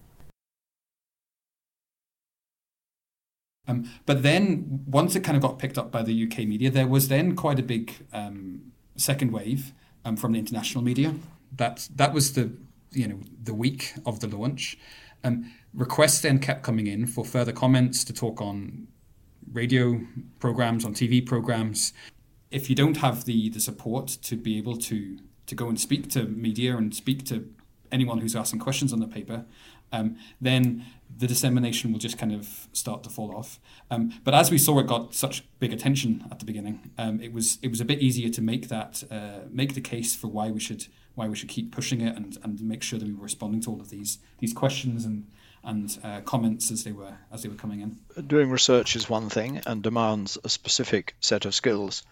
Um, 3.71 3.89
but 4.05 4.23
then, 4.25 4.83
once 4.87 5.15
it 5.15 5.21
kind 5.21 5.37
of 5.37 5.43
got 5.43 5.59
picked 5.59 5.79
up 5.79 5.93
by 5.93 6.03
the 6.03 6.25
UK 6.25 6.39
media, 6.39 6.71
there 6.71 6.89
was 6.89 7.07
then 7.07 7.37
quite 7.37 7.61
a 7.61 7.63
big 7.63 7.95
um, 8.13 8.73
second 8.97 9.33
wave 9.33 9.73
um, 10.05 10.17
from 10.17 10.33
the 10.33 10.39
international 10.41 10.83
media. 10.83 11.15
That 11.57 11.89
that 11.95 12.13
was 12.13 12.33
the 12.33 12.53
you 12.91 13.07
know 13.07 13.21
the 13.43 13.55
week 13.55 13.93
of 14.05 14.19
the 14.21 14.27
launch. 14.27 14.77
Um, 15.23 15.53
requests 15.73 16.21
then 16.21 16.41
kept 16.41 16.65
coming 16.65 16.89
in 16.89 17.07
for 17.07 17.25
further 17.25 17.53
comments 17.53 18.03
to 18.05 18.13
talk 18.13 18.41
on 18.41 18.89
radio 19.53 20.01
programs, 20.41 20.85
on 20.85 20.93
TV 20.93 21.25
programs. 21.25 21.93
If 22.51 22.69
you 22.69 22.75
don't 22.75 22.97
have 22.97 23.25
the 23.25 23.51
the 23.51 23.61
support 23.61 24.09
to 24.23 24.37
be 24.37 24.59
able 24.59 24.79
to 24.79 25.19
to 25.47 25.55
go 25.55 25.69
and 25.69 25.79
speak 25.81 26.11
to 26.11 26.25
media 26.25 26.77
and 26.77 26.93
speak 26.93 27.25
to 27.27 27.49
anyone 27.93 28.19
who's 28.19 28.35
asking 28.35 28.61
questions 28.61 28.93
on 28.93 28.99
the 28.99 29.07
paper, 29.07 29.45
um, 29.93 30.17
then 30.41 30.85
the 31.17 31.27
dissemination 31.27 31.93
will 31.93 31.99
just 31.99 32.19
kind 32.19 32.33
of 32.33 32.69
start 32.73 33.03
to 33.03 33.11
fall 33.11 33.35
off. 33.35 33.61
Um, 33.91 34.13
but 34.25 34.35
as 34.35 34.51
we 34.51 34.59
saw, 34.59 34.79
it 34.79 34.87
got 34.87 35.15
such 35.15 35.45
big 35.59 35.73
attention 35.73 36.25
at 36.31 36.39
the 36.39 36.45
beginning. 36.45 36.91
Um, 36.97 37.21
it 37.21 37.33
was 37.33 37.59
it 37.63 37.69
was 37.69 37.81
a 37.81 37.85
bit 37.85 38.01
easier 38.01 38.31
to 38.31 38.43
make 38.43 38.69
that 38.69 39.03
uh, 39.11 39.47
make 39.51 39.75
the 39.75 39.81
case 39.81 40.15
for 40.15 40.29
why 40.29 40.51
we 40.51 40.61
should 40.61 40.87
why 41.15 41.29
we 41.29 41.37
should 41.37 41.49
keep 41.49 41.73
pushing 41.73 42.01
it 42.01 42.17
and, 42.17 42.39
and 42.43 42.61
make 42.63 42.83
sure 42.83 42.99
that 42.99 43.07
we 43.07 43.15
were 43.15 43.25
responding 43.25 43.61
to 43.63 43.71
all 43.71 43.81
of 43.81 43.91
these 43.91 44.19
these 44.39 44.53
questions 44.53 45.05
and 45.05 45.27
and 45.63 45.99
uh, 46.03 46.21
comments 46.23 46.71
as 46.71 46.85
they 46.85 46.93
were 46.93 47.19
as 47.33 47.43
they 47.43 47.49
were 47.49 47.55
coming 47.55 47.81
in. 47.81 47.99
Doing 48.27 48.51
research 48.51 48.97
is 48.97 49.11
one 49.11 49.29
thing 49.29 49.61
and 49.67 49.83
demands 49.83 50.39
a 50.43 50.49
specific 50.49 51.15
set 51.21 51.45
of 51.45 51.55
skills. 51.55 52.03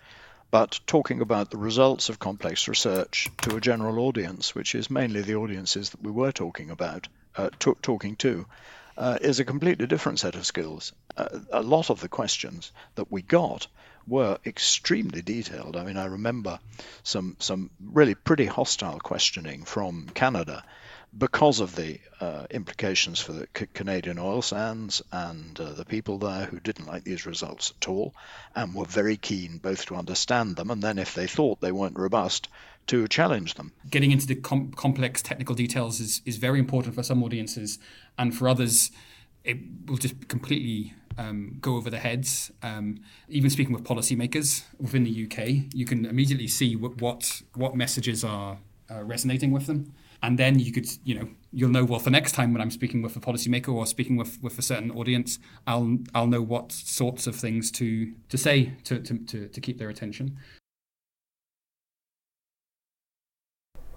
But 0.51 0.81
talking 0.87 1.21
about 1.21 1.51
the 1.51 1.59
results 1.59 2.09
of 2.09 2.19
complex 2.19 2.69
research 2.69 3.29
to 3.43 3.57
a 3.57 3.61
general 3.61 3.99
audience, 3.99 4.55
which 4.55 4.75
is 4.75 4.91
mainly 4.91 5.21
the 5.21 5.35
audiences 5.35 5.91
that 5.91 6.03
we 6.03 6.11
were 6.11 6.33
talking 6.33 6.71
about, 6.71 7.07
uh, 7.39 7.51
t- 7.59 7.73
talking 7.81 8.17
to, 8.17 8.45
uh, 8.99 9.17
is 9.21 9.41
a 9.41 9.45
completely 9.45 9.87
different 9.87 10.19
set 10.19 10.35
of 10.35 10.45
skills. 10.45 10.93
Uh, 11.17 11.29
a 11.53 11.63
lot 11.63 11.89
of 11.89 12.01
the 12.01 12.09
questions 12.09 12.73
that 12.97 13.11
we 13.11 13.23
got 13.23 13.67
were 14.07 14.39
extremely 14.45 15.23
detailed. 15.23 15.77
I 15.77 15.85
mean, 15.85 15.97
I 15.97 16.07
remember 16.07 16.59
some 17.03 17.37
some 17.39 17.71
really 17.81 18.15
pretty 18.15 18.47
hostile 18.47 18.99
questioning 18.99 19.65
from 19.65 20.09
Canada 20.15 20.65
because 21.17 21.61
of 21.61 21.75
the 21.75 21.99
uh, 22.21 22.47
implications 22.51 23.21
for 23.21 23.33
the 23.33 23.49
C- 23.57 23.67
Canadian 23.73 24.19
oil 24.19 24.43
sands 24.43 25.03
and 25.11 25.59
uh, 25.59 25.73
the 25.73 25.85
people 25.85 26.19
there 26.19 26.45
who 26.45 26.61
didn't 26.61 26.87
like 26.87 27.05
these 27.05 27.25
results 27.25 27.73
at 27.81 27.89
all 27.89 28.15
and 28.55 28.75
were 28.75 28.85
very 28.85 29.17
keen 29.17 29.59
both 29.59 29.87
to 29.87 29.97
understand 29.97 30.57
them 30.57 30.71
and 30.71 30.83
then 30.83 30.99
if 30.99 31.15
they 31.15 31.27
thought 31.27 31.61
they 31.61 31.73
weren't 31.73 31.99
robust 31.99 32.49
to 32.89 33.09
challenge 33.09 33.55
them. 33.55 33.73
Getting 33.91 34.11
into 34.11 34.27
the 34.27 34.35
com- 34.35 34.73
complex 34.73 35.23
technical 35.23 35.55
details 35.55 36.01
is, 36.01 36.23
is 36.25 36.37
very 36.37 36.59
important 36.59 36.95
for 36.95 37.03
some 37.03 37.23
audiences, 37.23 37.79
and 38.19 38.37
for 38.37 38.49
others, 38.49 38.91
it 39.45 39.59
will 39.87 39.97
just 39.97 40.29
completely 40.29 40.95
um, 41.17 41.59
go 41.61 41.77
over 41.77 41.91
their 41.91 42.01
heads. 42.01 42.51
Um, 42.63 43.01
even 43.29 43.51
speaking 43.51 43.73
with 43.73 43.85
policymakers 43.85 44.65
within 44.79 45.05
the 45.05 45.27
UK, 45.27 45.73
you 45.73 45.87
can 45.87 46.05
immediately 46.05 46.49
see 46.49 46.77
what 46.77 47.01
what, 47.01 47.43
what 47.55 47.75
messages 47.77 48.25
are 48.25 48.59
uh, 48.91 49.03
resonating 49.03 49.53
with 49.53 49.67
them. 49.67 49.93
and 50.23 50.39
then 50.39 50.59
you 50.59 50.73
could 50.73 50.87
you 51.05 51.15
know 51.15 51.29
you'll 51.53 51.71
know 51.71 51.85
well 51.85 51.99
for 51.99 52.11
next 52.11 52.33
time 52.33 52.53
when 52.53 52.61
I'm 52.61 52.71
speaking 52.71 53.03
with 53.03 53.17
a 53.17 53.21
policymaker 53.21 53.73
or 53.73 53.87
speaking 53.87 54.17
with, 54.17 54.43
with 54.43 54.59
a 54.59 54.63
certain 54.63 54.91
audience, 54.91 55.39
I'll 55.67 55.99
I'll 56.15 56.27
know 56.27 56.43
what 56.43 56.73
sorts 56.73 57.27
of 57.27 57.35
things 57.37 57.71
to 57.73 58.13
to 58.29 58.37
say 58.37 58.75
to 58.85 59.01
to, 59.01 59.19
to, 59.19 59.49
to 59.49 59.61
keep 59.61 59.79
their 59.79 59.89
attention. 59.89 60.39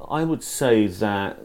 I 0.09 0.23
would 0.23 0.43
say 0.43 0.87
that 0.87 1.39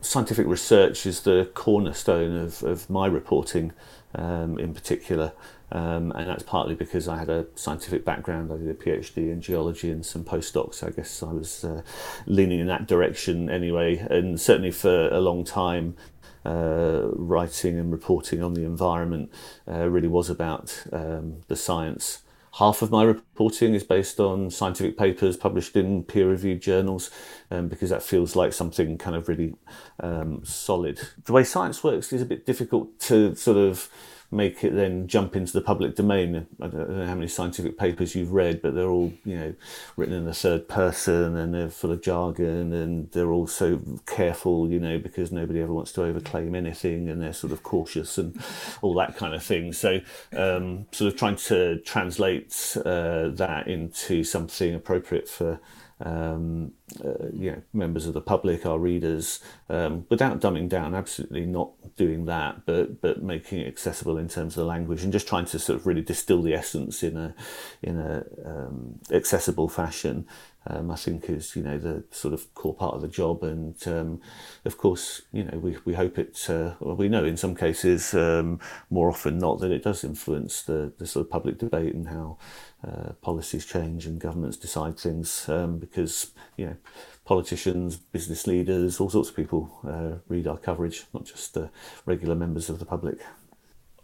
scientific 0.00 0.46
research 0.46 1.06
is 1.06 1.20
the 1.20 1.50
cornerstone 1.54 2.36
of, 2.36 2.62
of 2.62 2.90
my 2.90 3.06
reporting 3.06 3.72
um, 4.14 4.58
in 4.58 4.74
particular. 4.74 5.32
Um, 5.70 6.12
and 6.12 6.28
that's 6.28 6.42
partly 6.42 6.74
because 6.74 7.08
I 7.08 7.16
had 7.16 7.30
a 7.30 7.46
scientific 7.54 8.04
background. 8.04 8.52
I 8.52 8.58
did 8.58 8.68
a 8.68 8.74
PhD 8.74 9.32
in 9.32 9.40
geology 9.40 9.90
and 9.90 10.04
some 10.04 10.22
postdocs. 10.22 10.86
I 10.86 10.90
guess 10.90 11.22
I 11.22 11.32
was 11.32 11.64
uh, 11.64 11.80
leaning 12.26 12.60
in 12.60 12.66
that 12.66 12.86
direction 12.86 13.48
anyway. 13.48 13.96
And 14.10 14.38
certainly 14.38 14.70
for 14.70 15.08
a 15.08 15.20
long 15.20 15.44
time, 15.44 15.96
uh, 16.44 17.08
writing 17.12 17.78
and 17.78 17.90
reporting 17.90 18.42
on 18.42 18.52
the 18.52 18.64
environment 18.64 19.32
uh, 19.66 19.88
really 19.88 20.08
was 20.08 20.28
about 20.28 20.84
um, 20.92 21.36
the 21.48 21.56
science. 21.56 22.21
Half 22.58 22.82
of 22.82 22.90
my 22.90 23.02
reporting 23.02 23.74
is 23.74 23.82
based 23.82 24.20
on 24.20 24.50
scientific 24.50 24.98
papers 24.98 25.38
published 25.38 25.74
in 25.74 26.04
peer 26.04 26.28
reviewed 26.28 26.60
journals 26.60 27.10
um, 27.50 27.68
because 27.68 27.88
that 27.90 28.02
feels 28.02 28.36
like 28.36 28.52
something 28.52 28.98
kind 28.98 29.16
of 29.16 29.28
really 29.28 29.54
um, 30.00 30.44
solid. 30.44 31.00
The 31.24 31.32
way 31.32 31.44
science 31.44 31.82
works 31.82 32.12
is 32.12 32.20
a 32.20 32.26
bit 32.26 32.44
difficult 32.44 32.98
to 33.00 33.34
sort 33.36 33.56
of 33.56 33.88
make 34.32 34.64
it 34.64 34.74
then 34.74 35.06
jump 35.06 35.36
into 35.36 35.52
the 35.52 35.60
public 35.60 35.94
domain. 35.94 36.46
I 36.60 36.66
don't 36.66 36.90
know 36.90 37.06
how 37.06 37.14
many 37.14 37.28
scientific 37.28 37.76
papers 37.76 38.14
you've 38.14 38.32
read, 38.32 38.62
but 38.62 38.74
they're 38.74 38.88
all 38.88 39.12
you 39.24 39.38
know 39.38 39.54
written 39.96 40.14
in 40.14 40.24
the 40.24 40.34
third 40.34 40.68
person 40.68 41.36
and 41.36 41.54
they're 41.54 41.68
full 41.68 41.92
of 41.92 42.02
jargon 42.02 42.72
and 42.72 43.10
they're 43.12 43.30
all 43.30 43.46
so 43.46 43.80
careful, 44.06 44.70
you 44.70 44.80
know, 44.80 44.98
because 44.98 45.30
nobody 45.30 45.60
ever 45.60 45.72
wants 45.72 45.92
to 45.92 46.00
overclaim 46.00 46.56
anything 46.56 47.08
and 47.08 47.20
they're 47.20 47.32
sort 47.32 47.52
of 47.52 47.62
cautious 47.62 48.16
and 48.16 48.42
all 48.80 48.94
that 48.94 49.16
kind 49.16 49.34
of 49.34 49.42
thing. 49.42 49.72
So, 49.72 50.00
um, 50.36 50.86
sort 50.92 51.12
of 51.12 51.18
trying 51.18 51.36
to 51.36 51.78
translate 51.80 52.76
uh, 52.84 53.28
that 53.28 53.68
into 53.68 54.24
something 54.24 54.74
appropriate 54.74 55.28
for 55.28 55.60
um, 56.00 56.72
uh, 57.04 57.28
you 57.32 57.52
know, 57.52 57.62
members 57.72 58.06
of 58.06 58.14
the 58.14 58.20
public, 58.20 58.66
our 58.66 58.78
readers, 58.78 59.40
um, 59.68 60.06
without 60.08 60.40
dumbing 60.40 60.68
down, 60.68 60.94
absolutely 60.94 61.46
not 61.46 61.72
doing 61.96 62.24
that, 62.26 62.66
but 62.66 63.00
but 63.00 63.22
making 63.22 63.60
it 63.60 63.66
accessible 63.66 64.18
in 64.18 64.28
terms 64.28 64.56
of 64.56 64.62
the 64.62 64.66
language 64.66 65.02
and 65.04 65.12
just 65.12 65.28
trying 65.28 65.44
to 65.46 65.58
sort 65.58 65.78
of 65.78 65.86
really 65.86 66.02
distill 66.02 66.42
the 66.42 66.54
essence 66.54 67.02
in 67.02 67.16
a 67.16 67.34
in 67.82 67.98
a 67.98 68.24
um, 68.44 68.98
accessible 69.10 69.68
fashion. 69.68 70.26
Um, 70.64 70.92
I 70.92 70.96
think 70.96 71.28
is 71.28 71.56
you 71.56 71.62
know 71.62 71.76
the 71.76 72.04
sort 72.12 72.32
of 72.32 72.54
core 72.54 72.74
part 72.74 72.94
of 72.94 73.02
the 73.02 73.08
job, 73.08 73.42
and 73.42 73.76
um, 73.88 74.20
of 74.64 74.78
course 74.78 75.22
you 75.32 75.42
know 75.42 75.58
we, 75.58 75.76
we 75.84 75.94
hope 75.94 76.18
it. 76.18 76.38
Uh, 76.48 76.74
well, 76.78 76.94
we 76.94 77.08
know 77.08 77.24
in 77.24 77.36
some 77.36 77.56
cases 77.56 78.14
um, 78.14 78.60
more 78.88 79.08
often 79.10 79.38
not 79.38 79.58
that 79.58 79.72
it 79.72 79.82
does 79.82 80.04
influence 80.04 80.62
the, 80.62 80.92
the 80.98 81.06
sort 81.06 81.26
of 81.26 81.30
public 81.30 81.58
debate 81.58 81.94
and 81.94 82.08
how 82.08 82.38
uh, 82.86 83.12
policies 83.20 83.64
change 83.64 84.06
and 84.06 84.20
governments 84.20 84.56
decide 84.56 84.98
things 84.98 85.48
um, 85.48 85.78
because 85.78 86.32
you 86.56 86.66
know 86.66 86.76
politicians, 87.24 87.96
business 87.96 88.46
leaders, 88.46 88.98
all 89.00 89.10
sorts 89.10 89.30
of 89.30 89.36
people 89.36 89.78
uh, 89.86 90.18
read 90.28 90.46
our 90.46 90.58
coverage, 90.58 91.04
not 91.14 91.24
just 91.24 91.56
uh, 91.56 91.68
regular 92.04 92.34
members 92.34 92.68
of 92.68 92.78
the 92.78 92.84
public. 92.84 93.18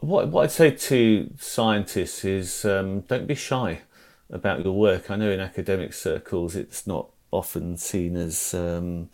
What, 0.01 0.29
what 0.29 0.45
I'd 0.45 0.53
say 0.53 0.71
to 0.71 1.31
scientists 1.39 2.25
is 2.25 2.65
um, 2.65 3.01
don't 3.01 3.27
be 3.27 3.35
shy 3.35 3.81
about 4.31 4.65
your 4.65 4.75
work. 4.75 5.11
I 5.11 5.17
know 5.17 5.31
in 5.31 5.41
academic 5.41 5.93
circles 5.93 6.55
it's 6.55 6.87
not 6.87 7.09
often 7.33 7.77
seen 7.77 8.17
as 8.17 8.55
um, 8.55 9.11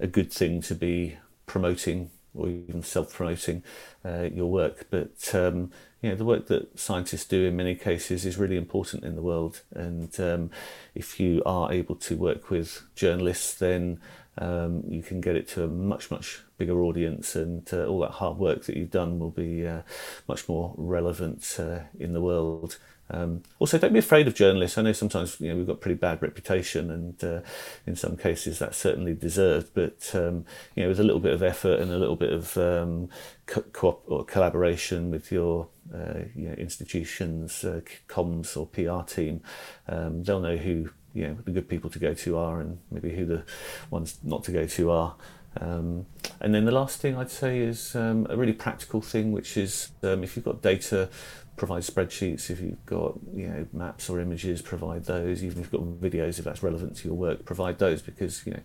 a 0.00 0.06
good 0.06 0.32
thing 0.32 0.62
to 0.62 0.74
be 0.74 1.18
promoting 1.46 2.10
or 2.34 2.48
even 2.48 2.82
self-promoting 2.82 3.62
uh, 4.04 4.28
your 4.32 4.50
work, 4.50 4.86
but 4.90 5.34
um, 5.34 5.70
you 6.00 6.10
know, 6.10 6.16
the 6.16 6.24
work 6.24 6.46
that 6.48 6.78
scientists 6.78 7.24
do 7.26 7.44
in 7.44 7.56
many 7.56 7.74
cases 7.74 8.24
is 8.26 8.36
really 8.36 8.56
important 8.56 9.04
in 9.04 9.14
the 9.14 9.22
world. 9.22 9.60
And 9.74 10.18
um, 10.18 10.50
if 10.94 11.20
you 11.20 11.42
are 11.46 11.72
able 11.72 11.94
to 11.96 12.16
work 12.16 12.50
with 12.50 12.82
journalists, 12.96 13.54
then 13.54 14.00
um, 14.38 14.82
you 14.88 15.02
can 15.02 15.20
get 15.20 15.36
it 15.36 15.46
to 15.48 15.64
a 15.64 15.68
much, 15.68 16.10
much 16.10 16.40
bigger 16.58 16.82
audience, 16.82 17.36
and 17.36 17.68
uh, 17.72 17.86
all 17.86 18.00
that 18.00 18.12
hard 18.12 18.38
work 18.38 18.64
that 18.64 18.76
you've 18.76 18.90
done 18.90 19.18
will 19.18 19.30
be 19.30 19.66
uh, 19.66 19.82
much 20.26 20.48
more 20.48 20.74
relevant 20.76 21.56
uh, 21.58 21.80
in 21.98 22.14
the 22.14 22.20
world. 22.20 22.78
Um, 23.12 23.42
also, 23.58 23.78
don't 23.78 23.92
be 23.92 23.98
afraid 23.98 24.26
of 24.26 24.34
journalists. 24.34 24.78
I 24.78 24.82
know 24.82 24.92
sometimes 24.92 25.38
you 25.38 25.50
know 25.50 25.56
we've 25.56 25.66
got 25.66 25.80
pretty 25.80 25.98
bad 25.98 26.22
reputation, 26.22 26.90
and 26.90 27.22
uh, 27.22 27.40
in 27.86 27.94
some 27.94 28.16
cases 28.16 28.58
that's 28.58 28.78
certainly 28.78 29.14
deserved. 29.14 29.72
But 29.74 30.10
um, 30.14 30.46
you 30.74 30.82
know, 30.82 30.88
with 30.88 30.98
a 30.98 31.04
little 31.04 31.20
bit 31.20 31.34
of 31.34 31.42
effort 31.42 31.78
and 31.80 31.92
a 31.92 31.98
little 31.98 32.16
bit 32.16 32.32
of 32.32 32.56
um, 32.56 33.10
co- 33.46 34.00
or 34.06 34.24
collaboration 34.24 35.10
with 35.10 35.30
your 35.30 35.68
uh, 35.94 36.20
you 36.34 36.48
know, 36.48 36.54
institutions, 36.54 37.64
uh, 37.64 37.82
comms 38.08 38.56
or 38.56 38.66
PR 38.66 39.06
team, 39.06 39.42
um, 39.88 40.22
they'll 40.24 40.40
know 40.40 40.56
who 40.56 40.90
you 41.12 41.28
know 41.28 41.36
the 41.44 41.50
good 41.50 41.68
people 41.68 41.90
to 41.90 41.98
go 41.98 42.14
to 42.14 42.38
are, 42.38 42.60
and 42.60 42.78
maybe 42.90 43.14
who 43.14 43.26
the 43.26 43.44
ones 43.90 44.18
not 44.22 44.42
to 44.44 44.52
go 44.52 44.66
to 44.66 44.90
are. 44.90 45.16
Um, 45.60 46.06
and 46.40 46.54
then 46.54 46.64
the 46.64 46.72
last 46.72 46.98
thing 46.98 47.16
I'd 47.16 47.30
say 47.30 47.58
is 47.58 47.94
um, 47.94 48.26
a 48.30 48.36
really 48.36 48.54
practical 48.54 49.02
thing, 49.02 49.32
which 49.32 49.56
is 49.56 49.90
um, 50.02 50.24
if 50.24 50.34
you've 50.34 50.44
got 50.44 50.62
data 50.62 51.10
provide 51.56 51.82
spreadsheets. 51.82 52.50
If 52.50 52.60
you've 52.60 52.84
got 52.86 53.18
you 53.34 53.48
know 53.48 53.66
maps 53.72 54.08
or 54.08 54.20
images, 54.20 54.62
provide 54.62 55.04
those. 55.04 55.42
Even 55.44 55.62
if 55.62 55.72
you've 55.72 55.80
got 55.80 56.10
videos, 56.10 56.38
if 56.38 56.44
that's 56.44 56.62
relevant 56.62 56.96
to 56.98 57.08
your 57.08 57.16
work, 57.16 57.44
provide 57.44 57.78
those 57.78 58.02
because 58.02 58.46
you 58.46 58.52
know 58.52 58.60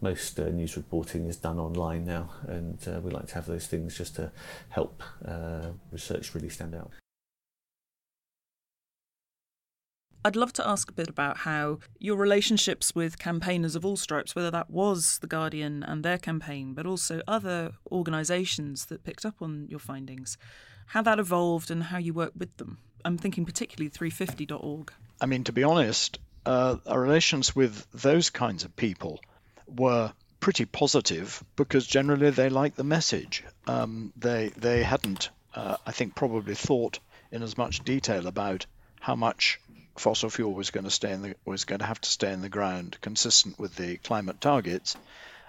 most 0.00 0.38
uh, 0.38 0.48
news 0.48 0.76
reporting 0.76 1.26
is 1.26 1.36
done 1.36 1.58
online 1.58 2.04
now, 2.04 2.30
and 2.46 2.78
uh, 2.88 3.00
we 3.00 3.10
like 3.10 3.28
to 3.28 3.34
have 3.34 3.46
those 3.46 3.66
things 3.66 3.96
just 3.96 4.16
to 4.16 4.32
help 4.70 5.02
uh, 5.26 5.68
research 5.92 6.34
really 6.34 6.48
stand 6.48 6.74
out. 6.74 6.90
I'd 10.22 10.36
love 10.36 10.52
to 10.54 10.68
ask 10.68 10.90
a 10.90 10.92
bit 10.92 11.08
about 11.08 11.38
how 11.38 11.78
your 11.98 12.16
relationships 12.16 12.94
with 12.94 13.18
campaigners 13.18 13.74
of 13.74 13.86
all 13.86 13.96
stripes, 13.96 14.36
whether 14.36 14.50
that 14.50 14.68
was 14.68 15.18
The 15.20 15.26
Guardian 15.26 15.82
and 15.82 16.04
their 16.04 16.18
campaign, 16.18 16.74
but 16.74 16.84
also 16.84 17.22
other 17.26 17.72
organisations 17.90 18.86
that 18.86 19.02
picked 19.02 19.24
up 19.24 19.36
on 19.40 19.66
your 19.70 19.78
findings, 19.78 20.36
how 20.90 21.02
that 21.02 21.20
evolved 21.20 21.70
and 21.70 21.84
how 21.84 21.98
you 21.98 22.12
work 22.12 22.32
with 22.36 22.56
them. 22.56 22.76
I'm 23.04 23.16
thinking 23.16 23.44
particularly 23.44 23.90
350.org. 23.90 24.92
I 25.20 25.26
mean, 25.26 25.44
to 25.44 25.52
be 25.52 25.62
honest, 25.62 26.18
uh, 26.44 26.76
our 26.84 27.00
relations 27.00 27.54
with 27.54 27.86
those 27.92 28.30
kinds 28.30 28.64
of 28.64 28.74
people 28.74 29.20
were 29.68 30.12
pretty 30.40 30.64
positive 30.64 31.44
because 31.54 31.86
generally 31.86 32.30
they 32.30 32.48
liked 32.48 32.76
the 32.76 32.82
message. 32.82 33.44
Um, 33.68 34.12
they 34.16 34.48
they 34.56 34.82
hadn't, 34.82 35.30
uh, 35.54 35.76
I 35.86 35.92
think, 35.92 36.16
probably 36.16 36.56
thought 36.56 36.98
in 37.30 37.44
as 37.44 37.56
much 37.56 37.84
detail 37.84 38.26
about 38.26 38.66
how 38.98 39.14
much 39.14 39.60
fossil 39.96 40.28
fuel 40.28 40.54
was 40.54 40.70
going 40.70 40.84
to 40.84 40.90
stay 40.90 41.12
in 41.12 41.22
the 41.22 41.36
was 41.44 41.66
going 41.66 41.78
to 41.78 41.86
have 41.86 42.00
to 42.00 42.10
stay 42.10 42.32
in 42.32 42.40
the 42.40 42.48
ground, 42.48 42.98
consistent 43.00 43.60
with 43.60 43.76
the 43.76 43.98
climate 43.98 44.40
targets. 44.40 44.96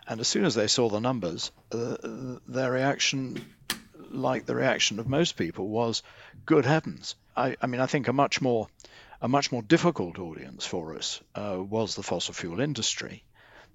And 0.08 0.20
as 0.20 0.28
soon 0.28 0.46
as 0.46 0.54
they 0.54 0.68
saw 0.68 0.90
the 0.90 1.00
numbers, 1.00 1.52
uh, 1.72 1.96
their 2.48 2.72
reaction 2.72 3.44
like 4.14 4.46
the 4.46 4.56
reaction 4.56 5.00
of 5.00 5.08
most 5.08 5.38
people, 5.38 5.68
was, 5.68 6.04
"Good 6.46 6.66
heavens!" 6.66 7.16
I, 7.36 7.56
I 7.62 7.68
mean, 7.68 7.82
I 7.82 7.86
think 7.86 8.08
a 8.08 8.14
much 8.14 8.42
more 8.42 8.68
a 9.22 9.28
much 9.28 9.52
more 9.52 9.62
difficult 9.62 10.20
audience 10.20 10.66
for 10.66 10.96
us 10.96 11.22
uh, 11.36 11.58
was 11.60 11.96
the 11.96 12.04
fossil 12.04 12.34
fuel 12.34 12.60
industry, 12.60 13.24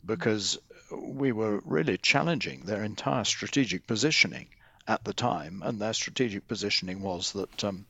because 0.04 0.58
we 0.90 1.32
were 1.32 1.60
really 1.64 1.98
challenging 1.98 2.60
their 2.60 2.82
entire 2.82 3.24
strategic 3.24 3.86
positioning 3.86 4.48
at 4.88 5.04
the 5.04 5.12
time, 5.12 5.62
and 5.64 5.80
their 5.80 5.92
strategic 5.92 6.46
positioning 6.46 7.00
was 7.00 7.32
that 7.32 7.64
um, 7.64 7.86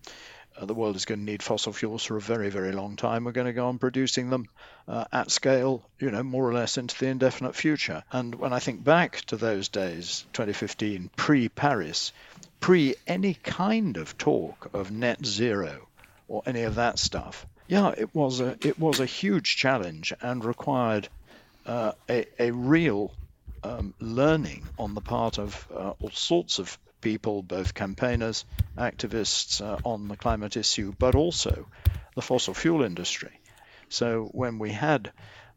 uh, 0.59 0.65
the 0.65 0.75
world 0.75 0.97
is 0.97 1.05
going 1.05 1.19
to 1.19 1.25
need 1.25 1.43
fossil 1.43 1.73
fuels 1.73 2.05
for 2.05 2.17
a 2.17 2.21
very, 2.21 2.49
very 2.49 2.73
long 2.73 2.97
time. 2.97 3.25
We're 3.25 3.33
going 3.33 3.47
to 3.47 3.53
go 3.53 3.69
on 3.69 3.79
producing 3.79 4.31
them 4.31 4.49
uh, 4.89 5.05
at 5.13 5.31
scale, 5.31 5.89
you 5.99 6.11
know, 6.11 6.23
more 6.23 6.49
or 6.49 6.55
less 6.55 6.79
into 6.79 6.99
the 6.99 7.09
indefinite 7.09 7.55
future. 7.55 8.03
And 8.11 8.35
when 8.35 8.53
I 8.53 8.59
think 8.59 8.83
back 8.83 9.21
to 9.27 9.37
those 9.37 9.69
days, 9.69 10.25
2015, 10.33 11.11
pre 11.17 11.49
Paris, 11.49 12.13
pre 12.61 12.95
any 13.07 13.35
kind 13.35 13.97
of 13.97 14.17
talk 14.19 14.71
of 14.73 14.91
net 14.91 15.25
zero 15.25 15.89
or 16.29 16.43
any 16.47 16.63
of 16.63 16.77
that 16.77 16.99
stuff, 16.99 17.47
yeah, 17.69 17.95
it 17.97 18.15
was 18.15 18.41
a 18.41 18.57
it 18.61 18.79
was 18.79 19.01
a 19.01 19.07
huge 19.07 19.57
challenge 19.57 20.13
and 20.21 20.45
required 20.45 21.09
uh, 21.67 21.93
a, 22.09 22.27
a 22.39 22.51
real 22.53 23.13
um, 23.63 23.95
learning 24.01 24.65
on 24.79 24.95
the 24.95 25.01
part 25.01 25.39
of 25.39 25.67
uh, 25.75 25.93
all 26.01 26.11
sorts 26.11 26.59
of 26.59 26.79
people, 27.01 27.43
both 27.43 27.75
campaigners, 27.75 28.45
activists 28.77 29.61
uh, 29.61 29.79
on 29.85 30.09
the 30.09 30.17
climate 30.17 30.57
issue, 30.57 30.93
but 30.99 31.15
also 31.15 31.67
the 32.15 32.23
fossil 32.23 32.55
fuel 32.55 32.83
industry. 32.83 33.41
So 33.89 34.29
when 34.33 34.59
we 34.59 34.71
had 34.73 35.13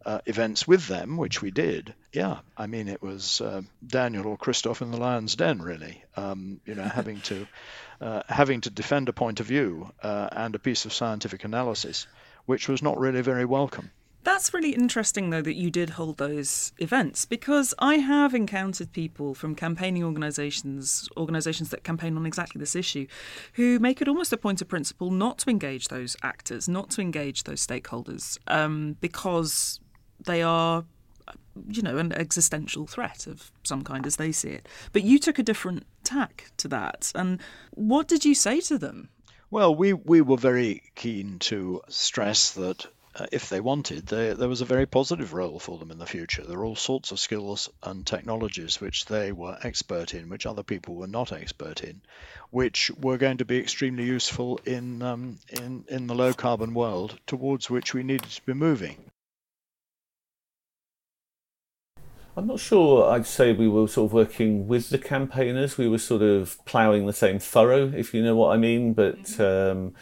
uh, 0.10 0.22
events 0.26 0.68
with 0.68 0.88
them, 0.88 1.18
which 1.18 1.40
we 1.40 1.52
did, 1.52 1.94
yeah, 2.12 2.40
I 2.58 2.66
mean 2.66 2.88
it 2.88 3.00
was 3.00 3.42
uh, 3.42 3.62
Daniel 3.86 4.26
or 4.26 4.38
Christophe 4.38 4.82
in 4.82 4.90
the 4.90 4.98
lion's 4.98 5.36
den, 5.36 5.62
really. 5.62 6.04
Um, 6.16 6.60
you 6.66 6.74
know, 6.74 6.82
having 6.82 7.22
to 7.22 7.48
uh, 8.02 8.24
having 8.28 8.62
to 8.62 8.72
defend 8.72 9.08
a 9.08 9.14
point 9.14 9.40
of 9.40 9.46
view 9.46 9.92
uh, 10.02 10.30
and 10.32 10.56
a 10.56 10.60
piece 10.60 10.86
of 10.86 10.94
scientific 10.94 11.44
analysis, 11.44 12.08
which 12.48 12.68
was 12.68 12.82
not 12.82 12.98
really 12.98 13.22
very 13.22 13.46
welcome. 13.46 13.92
That's 14.24 14.52
really 14.52 14.72
interesting, 14.72 15.30
though, 15.30 15.44
that 15.44 15.56
you 15.56 15.70
did 15.70 15.92
hold 15.92 16.18
those 16.18 16.74
events 16.80 17.26
because 17.26 17.76
I 17.78 17.96
have 17.96 18.34
encountered 18.34 18.92
people 18.92 19.36
from 19.36 19.54
campaigning 19.54 20.04
organisations, 20.04 21.08
organisations 21.18 21.70
that 21.70 21.84
campaign 21.84 22.18
on 22.18 22.26
exactly 22.26 22.60
this 22.60 22.76
issue, 22.76 23.06
who 23.54 23.78
make 23.80 24.02
it 24.02 24.08
almost 24.08 24.34
a 24.34 24.38
point 24.38 24.62
of 24.62 24.68
principle 24.68 25.12
not 25.12 25.38
to 25.40 25.50
engage 25.50 25.88
those 25.88 26.18
actors, 26.22 26.68
not 26.68 26.90
to 26.92 27.02
engage 27.02 27.44
those 27.44 27.66
stakeholders, 27.66 28.38
um, 28.48 28.98
because 29.00 29.80
they 30.26 30.42
are, 30.42 30.84
you 31.70 31.82
know, 31.82 31.98
an 31.98 32.12
existential 32.14 32.88
threat 32.88 33.28
of 33.28 33.52
some 33.64 33.84
kind 33.84 34.06
as 34.06 34.16
they 34.16 34.32
see 34.32 34.50
it. 34.50 34.68
But 34.94 35.04
you 35.04 35.20
took 35.20 35.40
a 35.40 35.44
different 35.44 35.86
tack 36.04 36.52
to 36.58 36.68
that. 36.70 37.12
And 37.16 37.40
what 37.72 38.08
did 38.08 38.26
you 38.26 38.36
say 38.36 38.62
to 38.62 38.78
them? 38.78 39.10
Well, 39.52 39.74
we, 39.74 39.94
we 39.94 40.22
were 40.22 40.38
very 40.38 40.84
keen 40.96 41.40
to 41.40 41.82
stress 41.90 42.52
that 42.52 42.86
uh, 43.16 43.26
if 43.32 43.50
they 43.50 43.60
wanted, 43.60 44.06
they, 44.06 44.34
there 44.34 44.48
was 44.48 44.62
a 44.62 44.66
very 44.66 44.86
positive 44.86 45.34
role 45.34 45.60
for 45.60 45.78
them 45.78 45.92
in 45.92 45.98
the 45.98 46.06
future. 46.06 46.44
There 46.44 46.60
are 46.60 46.66
all 46.66 46.76
sorts 46.76 47.12
of 47.12 47.20
skills 47.20 47.70
and 47.82 48.06
technologies 48.06 48.80
which 48.80 49.06
they 49.06 49.32
were 49.32 49.58
expert 49.64 50.14
in, 50.14 50.30
which 50.30 50.46
other 50.46 50.64
people 50.64 50.96
were 50.96 51.08
not 51.08 51.32
expert 51.32 51.84
in, 51.84 52.02
which 52.52 52.92
were 52.92 53.18
going 53.18 53.38
to 53.38 53.46
be 53.46 53.58
extremely 53.58 54.06
useful 54.06 54.60
in 54.66 55.02
um, 55.02 55.40
in 55.50 55.86
in 55.90 56.08
the 56.08 56.16
low 56.16 56.34
carbon 56.34 56.74
world 56.74 57.20
towards 57.26 57.70
which 57.70 57.94
we 57.94 58.04
needed 58.04 58.30
to 58.30 58.42
be 58.44 58.54
moving. 58.54 59.12
I'm 62.40 62.48
not 62.48 62.62
sure 62.62 63.12
I'd 63.12 63.26
say 63.26 63.52
we 63.52 63.68
were 63.68 63.86
sort 63.90 64.06
of 64.06 64.14
working 64.14 64.66
with 64.70 64.92
the 64.92 64.98
campaigners. 64.98 65.78
We 65.78 65.90
were 65.90 65.98
sort 65.98 66.22
of 66.22 66.58
ploughing 66.64 67.06
the 67.06 67.12
same 67.12 67.38
furrow, 67.38 67.92
if 67.94 68.14
you 68.14 68.24
know 68.24 68.34
what 68.34 68.54
I 68.54 68.58
mean. 68.58 68.94
But 68.94 69.24
mm-hmm. 69.24 69.94